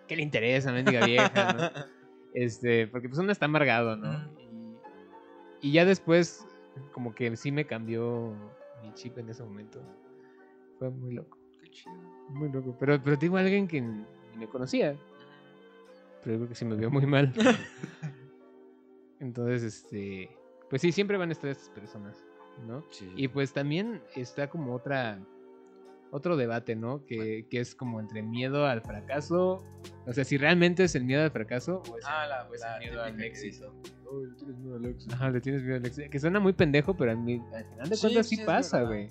¿Qué 0.08 0.16
le 0.16 0.22
interesa, 0.22 0.72
mendiga 0.72 1.06
vieja, 1.06 1.54
no? 1.54 1.90
Este, 2.32 2.86
porque 2.86 3.10
pues 3.10 3.20
uno 3.20 3.32
está 3.32 3.46
amargado, 3.46 3.96
¿no? 3.96 4.14
Y, 4.40 5.68
y 5.68 5.72
ya 5.72 5.84
después, 5.84 6.46
como 6.94 7.16
que 7.16 7.36
sí 7.36 7.52
me 7.52 7.66
cambió 7.66 8.36
mi 8.84 8.94
chip 8.94 9.18
en 9.18 9.30
ese 9.30 9.44
momento. 9.44 9.82
Fue 10.78 10.90
muy 10.90 11.14
loco. 11.14 11.38
Qué 11.62 11.72
chido. 11.72 11.96
Muy 12.30 12.52
loco. 12.52 12.76
Pero, 12.80 13.02
pero 13.04 13.16
digo 13.16 13.38
alguien 13.38 13.68
que 13.68 13.82
ni 13.82 14.06
me 14.38 14.48
conocía. 14.48 14.96
Pero 16.24 16.34
yo 16.34 16.38
creo 16.40 16.50
que 16.50 16.56
sí 16.56 16.66
me 16.66 16.76
vio 16.76 16.90
muy 16.92 17.06
mal. 17.06 17.34
Entonces, 19.20 19.64
este. 19.64 20.30
Pues 20.70 20.82
sí, 20.82 20.92
siempre 20.92 21.18
van 21.18 21.30
a 21.30 21.32
estar 21.34 21.50
estas 21.50 21.70
personas, 21.70 22.24
¿no? 22.68 22.84
Sí. 22.92 23.12
Y 23.16 23.28
pues 23.28 23.54
también 23.54 24.02
está 24.16 24.50
como 24.50 24.74
otra. 24.74 25.20
Otro 26.12 26.38
debate, 26.38 26.76
¿no? 26.76 27.06
Que, 27.06 27.46
que 27.52 27.60
es 27.60 27.76
como 27.76 28.00
entre 28.00 28.24
miedo 28.24 28.66
al 28.66 28.82
fracaso. 28.82 29.64
O 30.08 30.14
sea, 30.14 30.24
si 30.24 30.38
realmente 30.38 30.84
es 30.84 30.96
el 30.96 31.04
miedo 31.04 31.22
al 31.22 31.30
fracaso 31.30 31.84
o 31.88 31.98
es, 32.00 32.06
Ah, 32.08 32.24
el, 32.24 32.30
la, 32.30 32.50
o 32.50 32.54
es 32.56 32.62
la 32.62 32.78
el 32.78 32.80
miedo 32.90 33.04
al 33.04 33.22
éxito. 33.22 33.76
"Oh, 34.08 34.26
le 34.26 34.34
tienes 34.34 34.58
miedo 34.58 34.76
al 34.78 34.86
éxito". 34.88 35.14
Ajá, 35.14 35.30
le 35.30 35.40
tienes 35.42 35.62
miedo 35.62 35.76
al 35.78 35.86
éxito. 35.86 36.10
Que 36.10 36.20
suena 36.20 36.40
muy 36.40 36.54
pendejo, 36.54 36.98
pero 36.98 37.12
al, 37.12 37.18
final 37.24 37.90
de 37.90 37.96
Sí, 37.96 38.02
cuentas 38.02 38.28
sí, 38.28 38.38
pasa, 38.44 38.82
güey. 38.82 39.08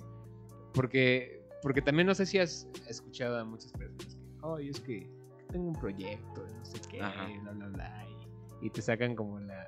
Porque, 0.73 1.41
porque 1.61 1.81
también 1.81 2.05
no 2.05 2.13
sé 2.13 2.25
si 2.25 2.37
has 2.37 2.67
escuchado 2.89 3.37
a 3.37 3.45
muchas 3.45 3.71
personas 3.71 4.15
que, 4.15 4.21
ay, 4.43 4.67
es 4.67 4.79
que 4.81 5.09
tengo 5.51 5.67
un 5.67 5.73
proyecto, 5.75 6.45
no 6.57 6.65
sé 6.65 6.79
qué, 6.89 7.01
Ajá. 7.01 7.27
bla, 7.43 7.51
bla, 7.51 7.67
bla. 7.67 8.05
Y, 8.61 8.67
y 8.67 8.69
te 8.69 8.81
sacan 8.81 9.15
como 9.15 9.39
la, 9.39 9.67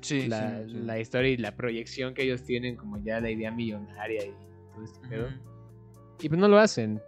Sí, 0.00 0.28
la, 0.28 0.62
sí, 0.64 0.70
sí. 0.70 0.76
la 0.78 0.98
historia 0.98 1.30
y 1.30 1.36
la 1.36 1.56
proyección 1.56 2.14
que 2.14 2.22
ellos 2.24 2.42
tienen, 2.44 2.76
como 2.76 2.98
ya 3.02 3.20
la 3.20 3.30
idea 3.30 3.50
millonaria 3.50 4.24
y 4.26 4.34
todo 4.74 4.84
este 4.84 5.08
pedo. 5.08 5.26
Ujú. 5.28 5.36
Y 6.20 6.28
pues 6.28 6.40
no 6.40 6.48
lo 6.48 6.58
hacen. 6.58 7.00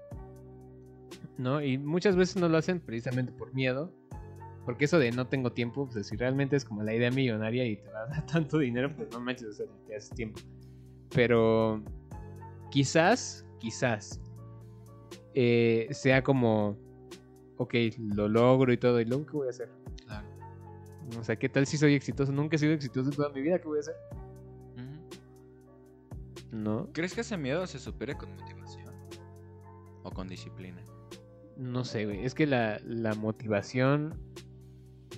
¿No? 1.38 1.62
Y 1.62 1.77
muchas 1.77 2.16
veces 2.16 2.37
no 2.37 2.49
lo 2.49 2.57
hacen 2.57 2.81
precisamente 2.81 3.33
por 3.33 3.53
miedo. 3.55 3.92
Porque 4.64 4.87
eso 4.87 4.99
de 4.99 5.12
no 5.12 5.29
tengo 5.29 5.53
tiempo, 5.53 5.88
pues 5.92 6.09
si 6.09 6.16
realmente 6.16 6.57
es 6.57 6.64
como 6.64 6.83
la 6.83 6.92
idea 6.92 7.11
millonaria 7.11 7.64
y 7.66 7.77
te 7.77 7.88
va 7.90 8.01
a 8.03 8.07
dar 8.07 8.27
tanto 8.33 8.59
dinero, 8.59 8.92
pues 8.96 9.09
no 9.12 9.20
manches, 9.20 9.49
o 9.49 9.53
sea, 9.53 9.66
te 9.87 9.94
haces 9.94 10.11
tiempo. 10.11 10.40
Pero 11.14 11.85
quizás, 12.70 13.46
quizás, 13.61 14.20
eh, 15.35 15.87
sea 15.92 16.22
como, 16.25 16.77
ok, 17.57 17.75
lo 18.14 18.29
logro 18.29 18.73
y 18.73 18.77
todo, 18.77 19.01
¿y 19.01 19.05
luego 19.05 19.27
qué 19.27 19.33
voy 19.33 19.47
a 19.47 19.51
hacer? 19.51 19.69
Claro. 20.07 20.27
O 21.19 21.25
sea, 21.25 21.37
¿qué 21.37 21.49
tal 21.49 21.66
si 21.66 21.79
soy 21.79 21.95
exitoso? 21.95 22.33
Nunca 22.33 22.57
he 22.57 22.59
sido 22.59 22.73
exitoso 22.73 23.11
en 23.11 23.16
toda 23.16 23.29
mi 23.31 23.40
vida, 23.40 23.59
¿qué 23.59 23.69
voy 23.69 23.79
a 23.79 23.81
hacer? 23.81 23.95
No, 26.53 26.88
¿Crees 26.92 27.14
que 27.14 27.21
ese 27.21 27.37
miedo 27.37 27.66
se 27.66 27.79
supere 27.79 28.16
con 28.16 28.35
motivación? 28.35 28.95
¿O 30.03 30.11
con 30.11 30.27
disciplina? 30.29 30.83
no 31.57 31.85
sé, 31.85 32.05
güey. 32.05 32.25
Es 32.25 32.35
que 32.35 32.47
la, 32.47 32.81
la 32.85 33.14
motivación, 33.14 34.14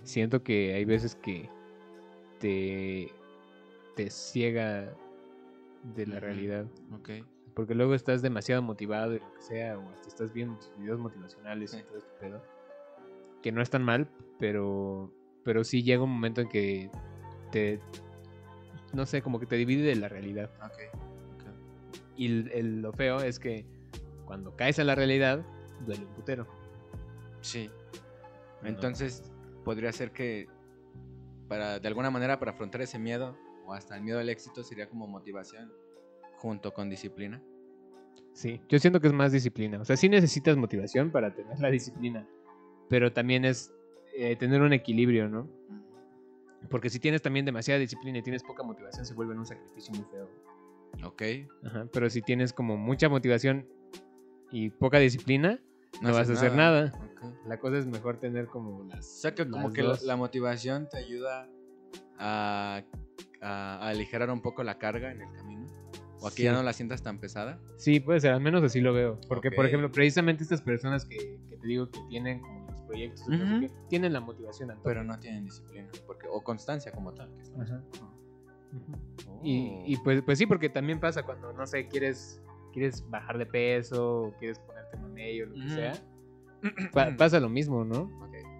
siento 0.05 0.42
que 0.42 0.74
hay 0.74 0.85
veces 0.85 1.16
que 1.16 1.51
te, 2.38 3.12
te 3.96 4.11
ciega 4.11 4.96
de 5.94 6.07
la 6.07 6.20
realidad. 6.20 6.66
Ok. 6.92 7.11
Porque 7.59 7.75
luego 7.75 7.92
estás 7.97 8.23
demasiado 8.23 8.62
motivado 8.62 9.16
y 9.16 9.18
lo 9.18 9.35
que 9.35 9.42
sea, 9.42 9.77
o 9.77 9.90
hasta 9.90 10.07
estás 10.07 10.33
viendo 10.33 10.57
tus 10.61 10.79
videos 10.79 11.01
motivacionales 11.01 11.75
y 11.75 11.79
Sí. 11.79 11.83
todo 11.83 11.99
este 11.99 12.12
pedo. 12.21 12.40
Que 13.42 13.51
no 13.51 13.61
están 13.62 13.83
mal, 13.83 14.09
pero, 14.38 15.12
pero 15.42 15.64
sí 15.64 15.83
llega 15.83 16.05
un 16.05 16.11
momento 16.12 16.40
en 16.40 16.49
que 16.49 16.88
te, 17.51 17.81
no 18.92 19.07
sé, 19.07 19.23
como 19.23 19.40
que 19.40 19.47
te 19.47 19.57
divide 19.57 19.83
de 19.88 19.97
la 19.97 20.09
realidad. 20.09 20.53
Ok. 20.64 21.01
Y 22.14 22.27
el- 22.27 22.51
el- 22.53 22.81
lo 22.81 22.92
feo 22.92 23.18
es 23.23 23.40
que 23.40 23.66
cuando 24.25 24.55
caes 24.55 24.79
a 24.79 24.85
la 24.85 24.94
realidad, 24.94 25.44
duele 25.85 26.05
un 26.05 26.14
putero. 26.14 26.47
Sí. 27.40 27.68
¿no? 28.62 28.68
Entonces, 28.68 29.33
podría 29.64 29.90
ser 29.90 30.12
que 30.12 30.47
para 31.49 31.81
de 31.81 31.88
alguna 31.88 32.12
manera 32.12 32.38
para 32.38 32.53
afrontar 32.53 32.83
ese 32.83 33.01
miedo 33.01 33.37
o 33.66 33.75
hasta 33.75 33.97
el 33.97 34.05
miedo 34.05 34.21
al 34.21 34.29
éxito 34.29 34.62
sería 34.62 34.88
como 34.88 35.09
motivación 35.09 35.73
junto 36.38 36.72
con 36.72 36.88
disciplina. 36.88 37.42
Sí, 38.33 38.61
yo 38.68 38.79
siento 38.79 39.01
que 39.01 39.09
es 39.09 39.12
más 39.12 39.33
disciplina. 39.33 39.81
O 39.81 39.85
sea, 39.85 39.96
sí 39.96 40.09
necesitas 40.09 40.57
motivación 40.57 41.11
para 41.11 41.35
tener 41.35 41.59
la 41.59 41.70
disciplina, 41.70 42.27
pero 42.88 43.12
también 43.12 43.44
es 43.44 43.72
eh, 44.16 44.37
tener 44.37 44.62
un 44.62 44.72
equilibrio, 44.72 45.29
¿no? 45.29 45.48
Porque 46.70 46.90
si 46.90 47.01
tienes 47.01 47.22
también 47.22 47.44
demasiada 47.46 47.81
disciplina 47.81 48.18
y 48.18 48.22
tienes 48.22 48.42
poca 48.42 48.62
motivación, 48.62 49.05
se 49.07 49.14
vuelve 49.14 49.35
un 49.37 49.46
sacrificio 49.46 49.92
muy 49.94 50.05
feo. 50.05 50.29
Ok. 51.05 51.22
Ajá, 51.64 51.87
Pero 51.92 52.11
si 52.11 52.22
tienes 52.22 52.53
como 52.53 52.77
mucha 52.77 53.09
motivación 53.09 53.66
y 54.51 54.70
poca 54.70 54.98
disciplina, 54.98 55.61
no, 56.01 56.12
vas 56.12 56.29
a 56.31 56.33
hacer 56.35 56.55
nada. 56.55 56.92
La 57.46 57.59
cosa 57.59 57.79
es 57.79 57.87
mejor 57.87 58.18
tener 58.18 58.46
como 58.46 58.79
O 58.79 58.85
las... 58.85 59.20
sea 59.20 59.35
que 59.35 59.48
como 59.48 59.72
que 59.72 59.83
la, 60.03 60.16
motivación 60.16 60.88
te 60.88 60.98
ayuda 60.98 61.48
a, 62.18 62.83
a- 63.40 63.79
a 63.81 63.88
aligerar 63.88 64.31
un 64.31 64.40
poco 64.42 64.62
la 64.62 64.79
carga 64.79 65.11
en 65.12 65.22
el 65.22 65.33
camino. 65.37 65.58
O 66.20 66.26
a 66.28 66.35
que 66.35 66.42
ya 66.42 66.50
Sí. 66.50 66.57
no 66.57 66.62
la 66.62 66.72
sientas 66.72 67.02
tan 67.02 67.18
pesada. 67.18 67.61
Sí, 67.76 68.00
puede 68.00 68.20
ser, 68.20 68.33
al 68.33 68.40
menos 68.40 68.62
así 68.64 68.81
lo 68.81 68.92
veo. 68.92 69.20
Porque, 69.28 69.50
por 69.50 69.66
ejemplo, 69.66 69.90
precisamente 69.92 70.42
estas 70.42 70.62
personas 70.62 71.04
que, 71.04 71.16
que 71.48 71.57
te 71.57 71.66
digo 71.66 71.90
que 71.90 72.00
tienen 72.09 72.40
como 72.40 72.66
los 72.70 72.81
proyectos, 72.83 73.26
qué, 73.28 73.70
tienen 73.88 74.12
la 74.12 74.20
motivación. 74.20 74.68
tope. 74.70 74.81
Pero 74.85 75.04
no 75.04 75.18
tienen 75.20 75.44
disciplina. 75.44 75.88
Porque, 76.07 76.26
o 76.31 76.42
constancia 76.42 76.90
como 76.92 77.12
tal. 77.14 77.31
que. 77.35 77.42
Ujú. 77.62 77.83
Y, 79.42 79.83
y 79.87 79.96
pues, 79.98 80.22
pues 80.22 80.38
sí, 80.38 80.46
porque 80.46 80.68
también 80.68 80.98
pasa 81.00 81.22
cuando, 81.22 81.52
no 81.52 81.66
sé, 81.66 81.88
quieres, 81.88 82.42
quieres 82.72 83.09
bajar 83.09 83.38
de 83.38 83.46
peso 83.46 84.22
o 84.24 84.33
quieres 84.38 84.59
ponerte 84.59 84.96
mamey 84.98 85.42
o 85.42 85.46
lo 85.46 85.54
que 85.54 85.70
sea. 85.70 85.92
Pa- 86.92 87.14
pasa 87.16 87.38
lo 87.40 87.48
mismo, 87.48 87.85
¿no? 87.85 88.11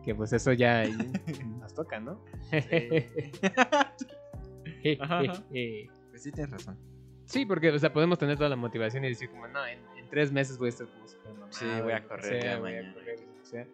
Que 0.05 0.15
pues 0.15 0.33
eso 0.33 0.53
ya 0.53 0.85
nos 1.61 1.75
toca, 1.75 1.99
¿no? 2.01 2.23
Ajá, 5.01 5.21
ajá. 5.21 5.45
Pues 5.51 6.23
sí, 6.23 6.31
tienes 6.33 6.51
razón. 6.53 6.79
Sí, 7.29 7.45
porque, 7.47 7.71
o 7.71 7.79
sea, 7.79 7.93
podemos 7.93 8.19
tener 8.19 8.37
toda 8.39 8.49
la 8.49 8.57
motivación 8.57 9.05
y 9.05 9.09
decir 9.11 9.29
como, 9.31 9.47
no, 9.49 9.65
en, 9.67 9.79
en 9.97 10.09
tres 10.09 10.33
meses 10.33 10.57
voy 10.59 10.67
a 10.67 10.71
estar 10.71 10.87
como 10.89 11.07
super 11.07 11.33
mamado, 11.35 11.53
Sí, 11.53 11.67
voy 11.83 11.93
a 11.93 12.03
correr 12.05 12.43
ya 12.43 12.59
voy 12.59 12.71
a 12.71 12.77
mañana. 12.77 12.95
correr, 12.95 13.21
lo 13.21 13.35
que 13.39 13.45
sea. 13.45 13.67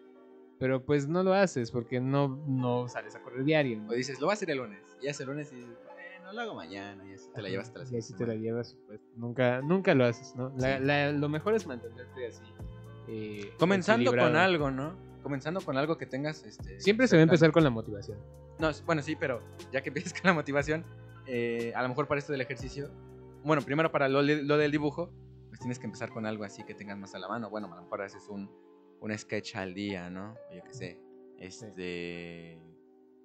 Pero 0.58 0.82
pues 0.84 1.06
no 1.08 1.22
lo 1.22 1.34
haces 1.34 1.70
porque 1.70 2.00
no, 2.00 2.28
no 2.46 2.88
sales 2.88 3.14
a 3.14 3.20
correr 3.20 3.44
diario. 3.44 3.78
¿no? 3.78 3.90
O 3.90 3.92
dices, 3.94 4.18
lo 4.20 4.26
voy 4.26 4.32
a 4.32 4.34
hacer 4.34 4.50
el 4.50 4.58
lunes. 4.58 4.80
Y 5.00 5.08
hace 5.08 5.22
el 5.22 5.28
lunes 5.28 5.52
y 5.52 5.56
dices, 5.56 5.76
bueno, 5.84 6.32
lo 6.32 6.40
hago 6.40 6.54
mañana. 6.54 7.04
Y 7.08 7.12
así 7.14 7.28
te 7.34 7.42
la 7.42 7.48
llevas 7.48 7.68
hasta 7.68 7.78
la 7.80 7.86
Y 7.92 7.96
así 7.98 8.14
te 8.14 8.26
la 8.26 8.34
llevas, 8.34 8.76
pues 8.86 9.00
nunca, 9.16 9.60
nunca 9.62 9.94
lo 9.94 10.04
haces, 10.04 10.34
¿no? 10.36 10.52
La- 10.56 10.78
Sí. 10.78 10.84
la- 10.84 11.12
lo 11.12 11.28
mejor 11.28 11.54
es 11.54 11.66
mantenerte 11.66 12.26
así. 12.26 12.42
eh, 13.08 13.52
Comenzando 13.58 14.10
con 14.10 14.34
algo, 14.36 14.70
¿no? 14.70 14.96
Comenzando 15.22 15.60
con 15.60 15.76
algo 15.76 15.96
que 15.98 16.06
tengas. 16.06 16.44
Este, 16.44 16.80
Siempre 16.80 17.06
se 17.06 17.16
va 17.16 17.20
a 17.20 17.22
empezar 17.24 17.52
con 17.52 17.62
la 17.62 17.70
motivación. 17.70 18.18
No, 18.58 18.70
bueno, 18.86 19.02
sí, 19.02 19.14
pero 19.16 19.40
ya 19.72 19.80
que 19.82 19.90
empiezas 19.90 20.12
con 20.20 20.22
la 20.24 20.32
motivación, 20.32 20.84
eh, 21.26 21.72
a 21.74 21.82
lo 21.82 21.88
mejor 21.88 22.06
para 22.08 22.18
esto 22.18 22.32
del 22.32 22.40
ejercicio, 22.40 22.90
bueno, 23.44 23.62
primero 23.62 23.90
para 23.92 24.08
lo, 24.08 24.22
lo 24.22 24.56
del 24.58 24.70
dibujo, 24.70 25.10
pues 25.48 25.60
tienes 25.60 25.78
que 25.78 25.86
empezar 25.86 26.10
con 26.10 26.26
algo 26.26 26.44
así 26.44 26.64
que 26.64 26.74
tengas 26.74 26.98
más 26.98 27.14
a 27.14 27.18
la 27.18 27.28
mano. 27.28 27.50
Bueno, 27.50 27.72
a 27.72 27.76
lo 27.76 27.82
mejor 27.82 28.02
haces 28.02 28.28
un, 28.28 28.50
un 29.00 29.16
sketch 29.18 29.56
al 29.56 29.74
día, 29.74 30.10
¿no? 30.10 30.34
O 30.50 30.54
yo 30.54 30.62
qué 30.64 30.72
sé. 30.74 31.00
Este. 31.38 32.60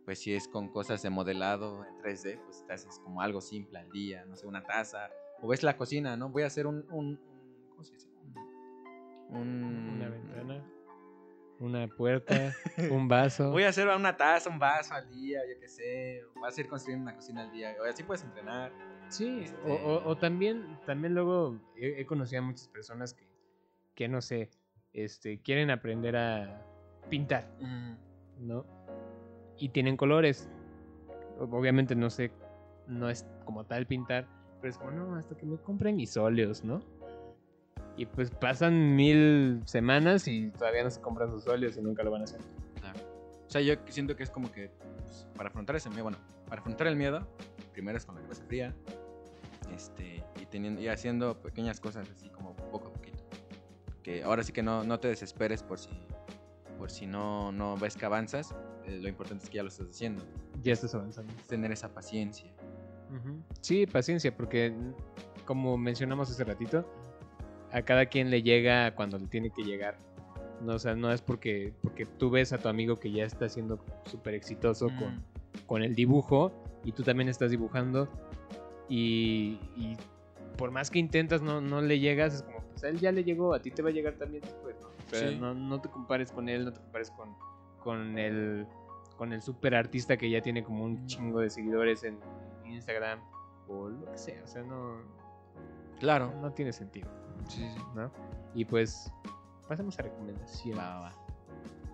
Pues 0.05 0.19
si 0.19 0.34
es 0.34 0.47
con 0.47 0.69
cosas 0.69 1.01
de 1.03 1.10
modelado 1.12 1.86
en 1.86 1.95
3D, 1.99 2.39
pues 2.43 2.65
te 2.65 2.73
haces 2.73 2.99
como 2.99 3.21
algo 3.21 3.41
simple 3.41 3.77
al 3.79 3.91
día, 3.91 4.25
no 4.25 4.36
sé, 4.36 4.47
una 4.47 4.63
taza. 4.63 5.10
O 5.41 5.47
ves 5.47 5.62
la 5.63 5.77
cocina, 5.77 6.17
¿no? 6.17 6.29
Voy 6.29 6.43
a 6.43 6.47
hacer 6.47 6.65
un. 6.67 6.86
un, 6.91 7.19
¿Cómo 7.69 7.84
se 7.84 7.93
dice? 7.93 8.08
Un. 9.29 9.38
un- 9.38 9.89
Una 9.95 10.10
ventana, 10.10 10.65
una 11.60 11.88
puerta, 11.88 12.53
un 12.91 13.08
vaso. 13.08 13.51
Voy 13.51 13.63
a 13.63 13.69
hacer 13.69 13.88
una 13.88 14.15
taza, 14.17 14.49
un 14.49 14.58
vaso 14.58 14.93
al 14.95 15.08
día, 15.10 15.41
yo 15.47 15.60
qué 15.60 15.67
sé. 15.67 16.21
Vas 16.41 16.58
a 16.58 16.62
ir 16.62 16.67
construyendo 16.69 17.03
una 17.03 17.15
cocina 17.15 17.41
al 17.43 17.51
día. 17.51 17.75
O 17.79 17.84
así 17.86 18.01
puedes 18.03 18.23
entrenar. 18.23 18.71
Sí, 19.09 19.41
Este- 19.41 19.57
o, 19.69 19.73
o- 19.73 20.07
o 20.09 20.17
también, 20.17 20.77
también 20.85 21.13
luego 21.15 21.59
he, 21.75 22.01
he 22.01 22.05
conocido 22.05 22.41
a 22.41 22.45
muchas 22.45 22.67
personas 22.67 23.13
que, 23.13 23.27
que 23.95 24.07
no 24.07 24.21
sé, 24.21 24.49
este, 24.93 25.39
quieren 25.41 25.71
aprender 25.71 26.15
a 26.15 26.65
pintar, 27.09 27.47
¿no? 28.39 28.65
Y 29.57 29.69
tienen 29.69 29.97
colores. 29.97 30.47
Obviamente 31.39 31.95
no 31.95 32.09
sé, 32.09 32.31
no 32.87 33.09
es 33.09 33.25
como 33.45 33.65
tal 33.65 33.85
pintar, 33.87 34.27
pero 34.61 34.71
es 34.71 34.77
como, 34.77 34.91
no, 34.91 35.15
hasta 35.15 35.35
que 35.35 35.45
me 35.45 35.57
compren 35.57 35.95
mis 35.95 36.15
óleos, 36.17 36.63
¿no? 36.63 36.81
Y 37.97 38.05
pues 38.05 38.29
pasan 38.31 38.95
mil 38.95 39.61
semanas 39.65 40.27
y 40.27 40.51
todavía 40.51 40.83
no 40.83 40.89
se 40.89 41.01
compran 41.01 41.29
sus 41.31 41.47
óleos 41.47 41.75
y 41.77 41.81
nunca 41.81 42.03
lo 42.03 42.11
van 42.11 42.21
a 42.21 42.23
hacer. 42.25 42.39
Claro. 42.79 42.99
O 43.45 43.49
sea, 43.49 43.61
yo 43.61 43.73
siento 43.87 44.15
que 44.15 44.23
es 44.23 44.29
como 44.29 44.51
que 44.51 44.69
pues, 45.01 45.27
para 45.35 45.49
afrontar 45.49 45.75
ese 45.75 45.89
miedo, 45.89 46.03
bueno, 46.03 46.17
para 46.47 46.61
afrontar 46.61 46.87
el 46.87 46.95
miedo, 46.95 47.27
primero 47.73 47.97
es 47.97 48.05
con 48.05 48.15
la 48.15 48.21
cabeza 48.21 48.43
fría. 48.45 48.75
Este, 49.73 50.23
y, 50.41 50.45
teniendo, 50.45 50.81
y 50.81 50.87
haciendo 50.87 51.41
pequeñas 51.41 51.79
cosas 51.79 52.09
así 52.09 52.29
como 52.29 52.55
poco 52.55 52.87
a 52.89 52.93
poquito. 52.93 53.23
Que 54.03 54.23
ahora 54.23 54.43
sí 54.43 54.51
que 54.53 54.63
no, 54.63 54.83
no 54.83 54.99
te 54.99 55.07
desesperes 55.09 55.61
por 55.63 55.77
si, 55.79 55.89
por 56.77 56.89
si 56.91 57.05
no, 57.05 57.51
no 57.51 57.77
ves 57.77 57.95
que 57.95 58.05
avanzas. 58.05 58.55
eh, 58.85 58.99
lo 59.01 59.07
importante 59.09 59.43
es 59.43 59.49
que 59.49 59.57
ya 59.57 59.63
lo 59.63 59.69
estás 59.69 59.87
haciendo. 59.89 60.23
Ya 60.63 60.73
estás 60.73 60.95
avanzando. 60.95 61.33
Es 61.37 61.47
tener 61.47 61.71
esa 61.71 61.89
paciencia. 61.93 62.51
Sí, 63.61 63.87
paciencia, 63.87 64.35
porque 64.35 64.73
como 65.45 65.77
mencionamos 65.77 66.29
hace 66.29 66.43
ratito, 66.43 66.85
a 67.71 67.81
cada 67.81 68.05
quien 68.05 68.29
le 68.29 68.43
llega 68.43 68.93
cuando 68.95 69.17
le 69.17 69.25
tiene 69.27 69.49
que 69.49 69.63
llegar. 69.63 69.97
No, 70.61 70.73
o 70.75 70.79
sea, 70.79 70.93
no 70.95 71.11
es 71.11 71.21
porque, 71.21 71.73
porque 71.81 72.05
tú 72.05 72.29
ves 72.29 72.53
a 72.53 72.57
tu 72.59 72.67
amigo 72.67 72.99
que 72.99 73.11
ya 73.11 73.25
está 73.25 73.47
siendo 73.49 73.79
súper 74.05 74.33
exitoso 74.35 74.87
con, 74.99 75.15
Mm. 75.15 75.23
con 75.65 75.81
el 75.83 75.95
dibujo 75.95 76.51
y 76.83 76.91
tú 76.91 77.01
también 77.03 77.29
estás 77.29 77.49
dibujando 77.49 78.07
y, 78.89 79.60
y 79.78 79.95
por 80.58 80.71
más 80.71 80.89
que 80.91 80.99
intentas 80.99 81.41
no, 81.41 81.62
no 81.62 81.82
le 81.82 81.99
llegas, 81.99 82.34
es 82.36 82.43
como, 82.43 82.60
pues 82.71 82.84
a 82.84 82.89
él 82.89 82.99
ya 82.99 83.12
le 83.12 83.23
llegó, 83.23 83.54
a 83.54 83.62
ti 83.62 83.71
te 83.71 83.82
va 83.82 83.89
a 83.89 83.91
llegar 83.93 84.15
también 84.15 84.41
después, 84.43 84.75
¿no? 84.82 84.88
O 84.88 85.10
sea, 85.15 85.30
Sí. 85.30 85.38
no, 85.39 85.54
no 85.54 85.80
te 85.80 85.89
compares 85.89 86.32
con 86.32 86.49
él, 86.49 86.65
no 86.65 86.73
te 86.73 86.80
compares 86.82 87.12
con, 87.12 87.36
con 87.84 88.17
el 88.17 88.67
con 89.17 89.34
el 89.34 89.41
super 89.41 89.75
artista 89.75 90.15
que 90.15 90.30
ya 90.30 90.41
tiene 90.41 90.63
como 90.63 90.86
un 90.86 91.06
chingo 91.06 91.41
de 91.41 91.49
seguidores 91.49 92.04
en 92.06 92.17
Instagram 92.65 93.19
o 93.67 93.89
lo 93.89 94.10
que 94.12 94.17
sea, 94.17 94.41
o 94.43 94.47
sea, 94.47 94.63
no, 94.63 94.97
Claro. 95.99 96.34
no 96.41 96.52
tiene 96.54 96.71
sentido, 96.71 97.10
Sí, 97.49 97.67
sí. 97.69 97.82
¿no? 97.95 98.10
Y 98.56 98.63
pues 98.65 99.12
pasemos 99.67 99.99
a 99.99 100.04
recomendaciones. 100.04 100.80
Va, 100.80 100.95
va, 100.95 100.99
va. 101.02 101.13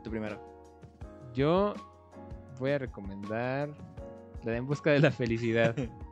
Tú 0.04 0.10
primero. 0.12 0.40
Yo 1.34 1.74
voy 2.60 2.72
a 2.72 2.78
recomendar 2.78 3.70
la 4.44 4.52
de 4.52 4.58
En 4.58 4.68
Busca 4.68 4.92
de 4.92 5.00
la 5.00 5.12
Felicidad. 5.12 5.76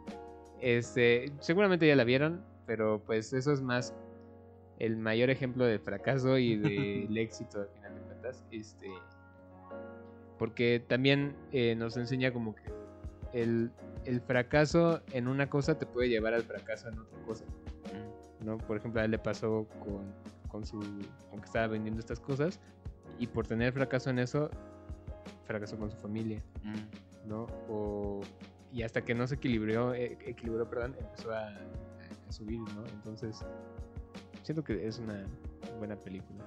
este, 0.64 1.32
seguramente 1.40 1.86
ya 1.86 1.96
la 1.96 2.06
vieron, 2.06 2.42
pero 2.66 3.02
pues 3.06 3.34
eso 3.34 3.52
es 3.52 3.62
más 3.62 3.94
el 4.80 4.96
mayor 4.98 5.30
ejemplo 5.30 5.66
del 5.66 5.80
fracaso 5.80 6.38
y 6.38 6.56
del 7.08 7.18
éxito 7.18 7.62
al 7.62 7.68
final 7.68 7.96
de 7.96 8.02
cuentas. 8.02 8.44
Este, 8.52 8.90
porque 10.40 10.84
también 10.88 11.36
eh, 11.52 11.76
nos 11.76 11.98
enseña 11.98 12.32
como 12.32 12.56
que 12.56 12.64
el, 13.34 13.72
el 14.06 14.22
fracaso 14.22 15.02
en 15.12 15.28
una 15.28 15.50
cosa 15.50 15.78
te 15.78 15.86
puede 15.86 16.10
llevar 16.10 16.34
al 16.34 16.44
fracaso 16.44 16.88
en 16.88 17.00
otra 17.00 17.20
cosa. 17.26 17.46
¿no? 18.40 18.58
Por 18.58 18.78
ejemplo, 18.78 19.02
a 19.02 19.06
él 19.06 19.12
le 19.12 19.20
pasó 19.20 19.68
con, 19.80 20.14
con 20.50 20.66
su 20.66 20.80
con 21.30 21.40
que 21.40 21.46
estaba 21.46 21.68
vendiendo 21.68 22.00
estas 22.00 22.20
cosas 22.20 22.60
y 23.20 23.28
por 23.28 23.48
tener 23.48 23.74
fracaso 23.74 24.10
en 24.10 24.20
eso 24.20 24.50
fracasó 25.46 25.78
con 25.78 25.92
su 25.92 25.98
familia, 25.98 26.42
Mm. 26.64 27.28
¿no? 27.30 27.48
O, 27.70 28.22
y 28.74 28.82
hasta 28.84 29.04
que 29.04 29.14
no 29.14 29.28
se 29.28 29.36
equilibró, 29.36 29.94
eh, 29.94 30.18
equilibró, 30.26 30.70
perdón, 30.70 30.96
empezó 31.00 31.32
a, 31.32 31.48
a 31.48 32.32
subir, 32.32 32.60
¿no? 32.60 32.86
Entonces, 32.94 33.46
siento 34.42 34.64
que 34.64 34.88
es 34.88 34.98
una 35.00 35.26
buena 35.78 35.96
película. 35.96 36.44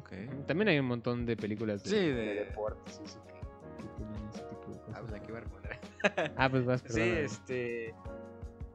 Ok. 0.00 0.12
También 0.46 0.68
hay 0.68 0.78
un 0.78 0.86
montón 0.86 1.26
de 1.26 1.36
películas 1.36 1.84
de, 1.84 1.90
Sí, 1.90 1.96
de 1.96 2.12
de- 2.14 2.34
deportes 2.46 3.00
y 3.00 3.04
eso 3.04 3.22
que, 3.26 3.32
que 3.82 3.88
tienen 3.96 4.28
ese 4.28 4.42
tipo 4.44 4.70
de 4.72 4.78
Ah, 4.78 4.84
cosas. 4.86 5.00
pues 5.02 5.12
aquí 5.14 5.26
voy 5.28 5.36
a 5.36 5.40
responder. 5.40 5.80
Ah, 6.36 6.48
pues 6.50 6.64
vas, 6.64 6.80
Sí, 6.86 6.94
perdón. 6.94 7.18
este. 7.18 7.94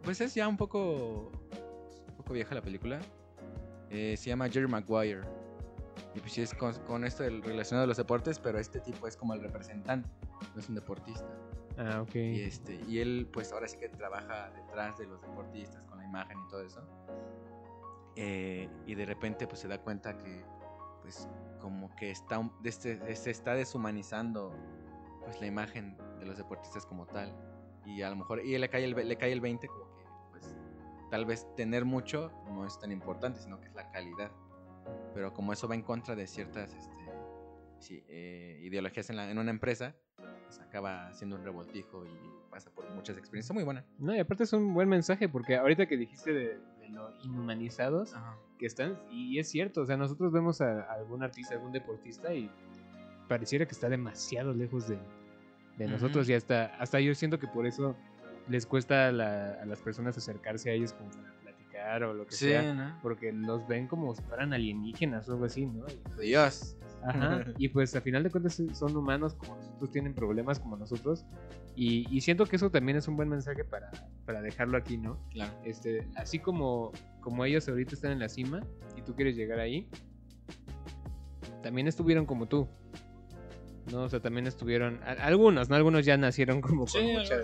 Pues 0.03 0.21
es 0.21 0.33
ya 0.35 0.47
un 0.47 0.55
poco. 0.57 1.31
Un 2.09 2.15
poco 2.17 2.33
vieja 2.33 2.53
la 2.55 2.61
película. 2.61 2.99
Eh, 3.89 4.15
se 4.17 4.29
llama 4.29 4.47
Jerry 4.49 4.67
Maguire. 4.67 5.21
Y 6.15 6.19
pues 6.19 6.31
sí 6.33 6.41
es 6.41 6.53
con, 6.53 6.73
con 6.85 7.03
esto 7.05 7.23
del 7.23 7.41
relacionado 7.43 7.83
a 7.85 7.87
los 7.87 7.97
deportes, 7.97 8.39
pero 8.39 8.59
este 8.59 8.79
tipo 8.79 9.07
es 9.07 9.15
como 9.17 9.33
el 9.33 9.41
representante, 9.41 10.07
no 10.53 10.59
es 10.59 10.67
un 10.69 10.75
deportista. 10.75 11.27
Ah, 11.77 12.01
ok. 12.01 12.15
Y, 12.15 12.41
este, 12.41 12.79
y 12.87 12.99
él, 12.99 13.29
pues 13.31 13.51
ahora 13.51 13.67
sí 13.67 13.77
que 13.77 13.87
trabaja 13.89 14.49
detrás 14.51 14.97
de 14.97 15.05
los 15.07 15.21
deportistas 15.21 15.83
con 15.85 15.99
la 15.99 16.05
imagen 16.05 16.37
y 16.45 16.47
todo 16.49 16.61
eso. 16.63 16.81
Eh, 18.15 18.67
y 18.85 18.95
de 18.95 19.05
repente, 19.05 19.47
pues 19.47 19.59
se 19.59 19.67
da 19.67 19.77
cuenta 19.79 20.17
que, 20.17 20.43
pues, 21.01 21.27
como 21.59 21.95
que 21.95 22.09
está, 22.09 22.39
de 22.61 22.69
este- 22.69 23.15
se 23.15 23.29
está 23.31 23.53
deshumanizando, 23.53 24.51
pues, 25.23 25.39
la 25.39 25.45
imagen 25.47 25.97
de 26.19 26.25
los 26.25 26.37
deportistas 26.37 26.85
como 26.85 27.05
tal. 27.05 27.31
Y 27.85 28.01
a 28.01 28.09
lo 28.09 28.15
mejor, 28.15 28.43
y 28.43 28.57
le 28.57 28.69
cae 28.69 28.83
el, 28.83 29.07
le 29.07 29.15
cae 29.17 29.31
el 29.31 29.41
20 29.41 29.67
como 29.67 29.85
que, 29.95 30.03
pues, 30.31 30.55
tal 31.11 31.25
vez 31.25 31.47
tener 31.55 31.85
mucho 31.85 32.31
no 32.49 32.65
es 32.65 32.79
tan 32.79 32.91
importante, 32.91 33.39
sino 33.39 33.59
que 33.61 33.67
es 33.67 33.75
la 33.75 33.89
calidad. 33.91 34.31
Pero 35.13 35.33
como 35.33 35.53
eso 35.53 35.67
va 35.67 35.75
en 35.75 35.83
contra 35.83 36.15
de 36.15 36.25
ciertas, 36.27 36.73
este, 36.73 36.95
sí, 37.79 38.03
eh, 38.07 38.59
ideologías 38.63 39.09
en, 39.11 39.15
la- 39.17 39.29
en 39.29 39.37
una 39.37 39.51
empresa, 39.51 39.95
pues 40.47 40.59
acaba 40.59 41.13
siendo 41.13 41.35
un 41.35 41.43
revoltijo 41.43 42.05
y 42.05 42.09
pasa 42.49 42.69
por 42.71 42.89
muchas 42.91 43.17
experiencias. 43.17 43.53
Muy 43.53 43.63
buena. 43.63 43.83
No, 43.99 44.15
y 44.15 44.19
aparte 44.19 44.43
es 44.45 44.53
un 44.53 44.73
buen 44.73 44.89
mensaje, 44.89 45.29
porque 45.29 45.55
ahorita 45.57 45.85
que 45.85 45.97
dijiste 45.97 46.33
de, 46.33 46.59
de 46.79 46.89
lo 46.89 47.11
inhumanizados 47.23 48.13
Ajá. 48.15 48.35
que 48.57 48.65
están, 48.65 48.97
y 49.11 49.37
es 49.39 49.49
cierto, 49.49 49.81
o 49.81 49.85
sea, 49.85 49.97
nosotros 49.97 50.31
vemos 50.31 50.61
a, 50.61 50.81
a 50.83 50.93
algún 50.93 51.21
artista, 51.23 51.53
algún 51.55 51.71
deportista 51.71 52.33
y 52.33 52.49
pareciera 53.27 53.65
que 53.65 53.73
está 53.73 53.89
demasiado 53.89 54.53
lejos 54.53 54.87
de, 54.87 54.97
de 55.77 55.87
nosotros 55.87 56.27
y 56.29 56.33
hasta, 56.33 56.67
hasta 56.77 56.99
yo 56.99 57.13
siento 57.13 57.39
que 57.39 57.47
por 57.47 57.67
eso 57.67 57.95
les 58.47 58.65
cuesta 58.65 59.09
a, 59.09 59.11
la- 59.11 59.53
a 59.61 59.65
las 59.65 59.81
personas 59.81 60.17
acercarse 60.17 60.69
a 60.69 60.73
ellos 60.73 60.93
como 60.93 61.09
para 61.11 61.33
platicar 61.41 62.03
o 62.05 62.13
lo 62.13 62.25
que 62.25 62.31
Sí, 62.35 62.45
sea, 62.45 62.73
¿no? 62.73 62.97
porque 63.01 63.33
los 63.33 63.67
ven 63.67 63.87
como 63.87 64.15
si 64.15 64.21
fueran 64.23 64.53
alienígenas 64.53 65.27
o 65.27 65.33
algo 65.33 65.45
así, 65.45 65.65
¿no? 65.65 65.85
Y- 65.89 66.21
Dios. 66.27 66.77
Ajá, 67.03 67.43
y 67.57 67.69
pues 67.69 67.95
a 67.95 68.01
final 68.01 68.23
de 68.23 68.29
cuentas 68.31 68.61
son 68.73 68.95
humanos 68.95 69.35
como 69.35 69.55
nosotros, 69.55 69.91
tienen 69.91 70.13
problemas 70.13 70.59
como 70.59 70.77
nosotros. 70.77 71.25
Y, 71.75 72.07
y 72.15 72.21
siento 72.21 72.45
que 72.45 72.55
eso 72.55 72.69
también 72.71 72.97
es 72.97 73.07
un 73.07 73.15
buen 73.15 73.29
mensaje 73.29 73.63
para, 73.63 73.91
para 74.25 74.41
dejarlo 74.41 74.77
aquí, 74.77 74.97
¿no? 74.97 75.17
Claro. 75.31 75.53
Este, 75.63 76.07
así 76.15 76.39
como, 76.39 76.91
como 77.21 77.45
ellos 77.45 77.67
ahorita 77.69 77.93
están 77.95 78.11
en 78.13 78.19
la 78.19 78.29
cima 78.29 78.61
y 78.95 79.01
tú 79.03 79.13
quieres 79.15 79.35
llegar 79.35 79.59
ahí, 79.59 79.87
también 81.61 81.87
estuvieron 81.87 82.25
como 82.25 82.47
tú. 82.47 82.67
¿No? 83.91 84.01
O 84.03 84.09
sea, 84.09 84.19
también 84.19 84.47
estuvieron. 84.47 84.99
a- 85.03 85.11
algunos, 85.25 85.69
¿no? 85.69 85.75
Algunos 85.75 86.05
ya 86.05 86.17
nacieron 86.17 86.59
como 86.61 86.85
con, 86.85 87.03
mucha, 87.13 87.35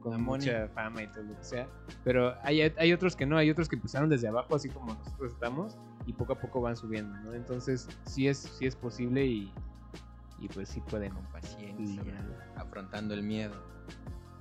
con 0.00 0.22
mucha 0.22 0.68
fama 0.68 1.02
y 1.02 1.06
todo 1.06 1.22
lo 1.22 1.36
que 1.36 1.42
sea. 1.44 1.66
Pero 2.04 2.34
hay, 2.42 2.60
hay 2.60 2.92
otros 2.92 3.16
que 3.16 3.24
no, 3.24 3.38
hay 3.38 3.50
otros 3.50 3.68
que 3.70 3.76
empezaron 3.76 4.10
desde 4.10 4.28
abajo, 4.28 4.54
así 4.54 4.68
como 4.68 4.92
nosotros 4.94 5.32
estamos, 5.32 5.78
y 6.08 6.14
poco 6.14 6.32
a 6.32 6.40
poco 6.40 6.62
van 6.62 6.74
subiendo, 6.74 7.14
¿no? 7.18 7.34
Entonces, 7.34 7.86
sí 8.06 8.28
es, 8.28 8.38
sí 8.38 8.66
es 8.66 8.74
posible 8.74 9.26
y, 9.26 9.52
y 10.40 10.48
pues 10.48 10.70
sí 10.70 10.80
pueden. 10.80 11.12
Con 11.12 11.26
paciencia. 11.26 12.02
Afrontando 12.56 13.12
el 13.12 13.22
miedo. 13.22 13.54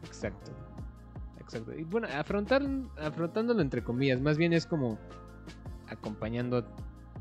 Exacto. 0.05 0.51
Exacto. 1.41 1.73
Y 1.75 1.83
bueno, 1.83 2.07
afrontar, 2.07 2.61
afrontándolo 2.97 3.61
entre 3.61 3.83
comillas, 3.83 4.21
más 4.21 4.37
bien 4.37 4.53
es 4.53 4.65
como 4.65 4.97
acompañando, 5.89 6.65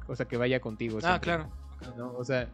cosa 0.06 0.28
que 0.28 0.36
vaya 0.36 0.60
contigo. 0.60 0.98
Ah, 0.98 1.18
siempre, 1.20 1.24
claro. 1.24 1.50
¿no? 1.96 2.12
O 2.12 2.22
sea, 2.22 2.48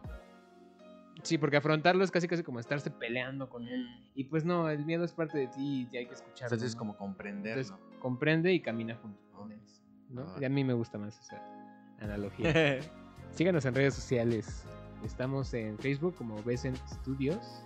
sí, 1.21 1.37
porque 1.37 1.57
afrontarlo 1.57 2.03
es 2.03 2.09
casi 2.09 2.27
casi 2.27 2.41
como 2.41 2.59
estarse 2.59 2.89
peleando 2.89 3.49
con 3.49 3.67
él. 3.67 3.85
Y 4.15 4.23
pues 4.23 4.45
no, 4.45 4.67
el 4.67 4.83
miedo 4.83 5.03
es 5.03 5.13
parte 5.13 5.37
de 5.37 5.47
ti 5.47 5.87
y 5.91 5.97
hay 5.97 6.07
que 6.07 6.15
escucharlo. 6.15 6.55
Entonces, 6.55 6.73
¿no? 6.73 6.79
como 6.79 6.97
comprenderlo. 6.97 7.61
Entonces, 7.61 7.99
comprende 7.99 8.51
y 8.51 8.61
camina 8.63 8.95
junto 8.95 9.21
con 9.31 9.51
él. 9.51 9.61
¿no? 10.09 10.23
Ah. 10.23 10.37
Y 10.41 10.45
a 10.45 10.49
mí 10.49 10.63
me 10.63 10.73
gusta 10.73 10.97
más 10.97 11.19
esa 11.19 11.62
analogía. 12.03 12.79
Síganos 13.31 13.65
en 13.65 13.75
redes 13.75 13.93
sociales. 13.95 14.63
Estamos 15.03 15.53
en 15.53 15.77
Facebook 15.79 16.15
como 16.15 16.41
Besen 16.43 16.75
Studios. 16.87 17.63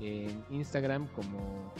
En 0.00 0.42
Instagram 0.50 1.06
como 1.08 1.72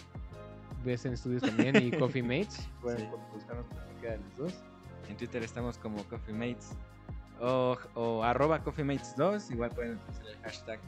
Besen 0.84 1.16
Studios 1.16 1.42
también 1.42 1.76
y 1.76 1.90
Coffee 1.98 2.22
Mates. 2.22 2.68
Pueden 2.80 3.00
Sí. 3.00 3.06
buscarnos 3.32 3.66
por 3.66 3.76
cualquiera 3.78 4.16
de 4.16 4.22
los 4.24 4.36
dos. 4.36 4.54
en 5.08 5.16
Twitter 5.16 5.42
estamos 5.42 5.78
como 5.78 6.02
Coffee 6.04 6.34
Mates. 6.34 6.72
O, 7.40 7.76
o 7.94 8.22
arroba 8.22 8.62
Coffee 8.62 8.84
Mates 8.84 9.14
2. 9.16 9.50
Igual 9.52 9.70
pueden 9.70 9.94
utilizar 9.96 10.26
el 10.26 10.36
hashtag 10.42 10.80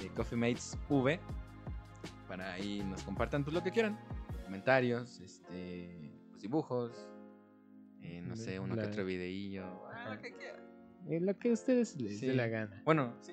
de 0.00 0.08
Coffee 0.10 0.38
Mates 0.38 0.78
V. 0.88 1.18
Para 2.28 2.52
ahí 2.52 2.82
nos 2.88 3.02
compartan 3.02 3.42
pues, 3.42 3.52
lo 3.54 3.62
que 3.62 3.72
quieran. 3.72 3.98
Comentarios, 4.44 5.18
este, 5.20 6.12
pues, 6.30 6.40
dibujos. 6.42 7.08
Eh, 8.02 8.20
no 8.22 8.36
sé, 8.36 8.58
uno 8.60 8.74
La- 8.76 8.82
que 8.82 8.88
otro 8.88 9.04
videillo. 9.04 9.64
ah, 9.92 10.14
lo 10.14 10.20
que 10.22 10.32
quieran. 10.32 10.60
Eh, 11.08 11.20
lo 11.20 11.38
que 11.38 11.50
a 11.50 11.52
ustedes 11.52 11.96
les 12.00 12.20
dé 12.20 12.30
Sí. 12.30 12.34
la 12.36 12.46
gana. 12.48 12.82
Bueno, 12.84 13.14
sí. 13.20 13.32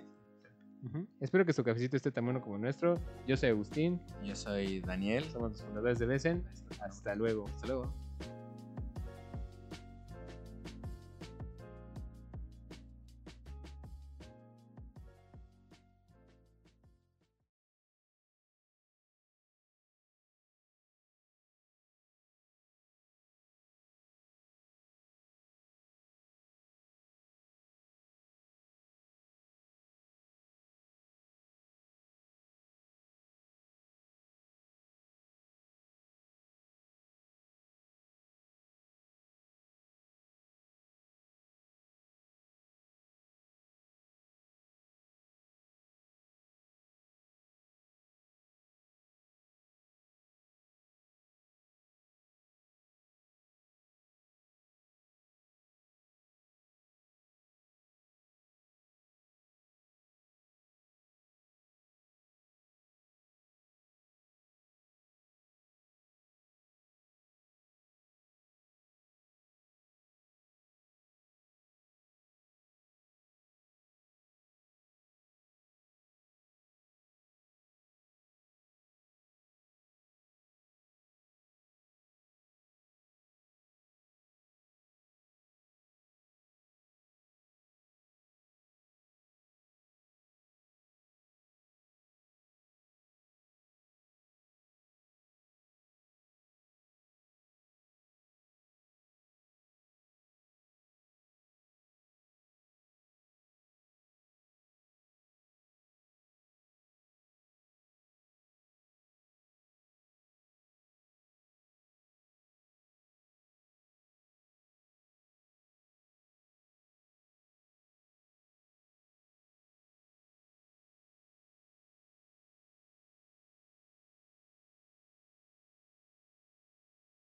Espero 1.20 1.44
que 1.46 1.52
su 1.52 1.64
cafecito 1.64 1.98
esté 1.98 2.12
tan 2.12 2.26
bueno 2.26 2.42
como 2.42 2.56
el 2.58 2.62
nuestro. 2.62 3.00
Yo 3.28 3.36
soy 3.36 3.50
Agustín. 3.50 4.00
Yo 4.24 4.36
soy 4.36 4.82
Daniel. 4.82 5.24
Somos 5.24 5.54
los 5.54 5.64
fundadores 5.64 5.98
de 5.98 6.06
Besen. 6.06 6.44
Hasta 6.80 7.16
luego. 7.16 7.46
Hasta 7.48 7.66
luego. 7.68 7.92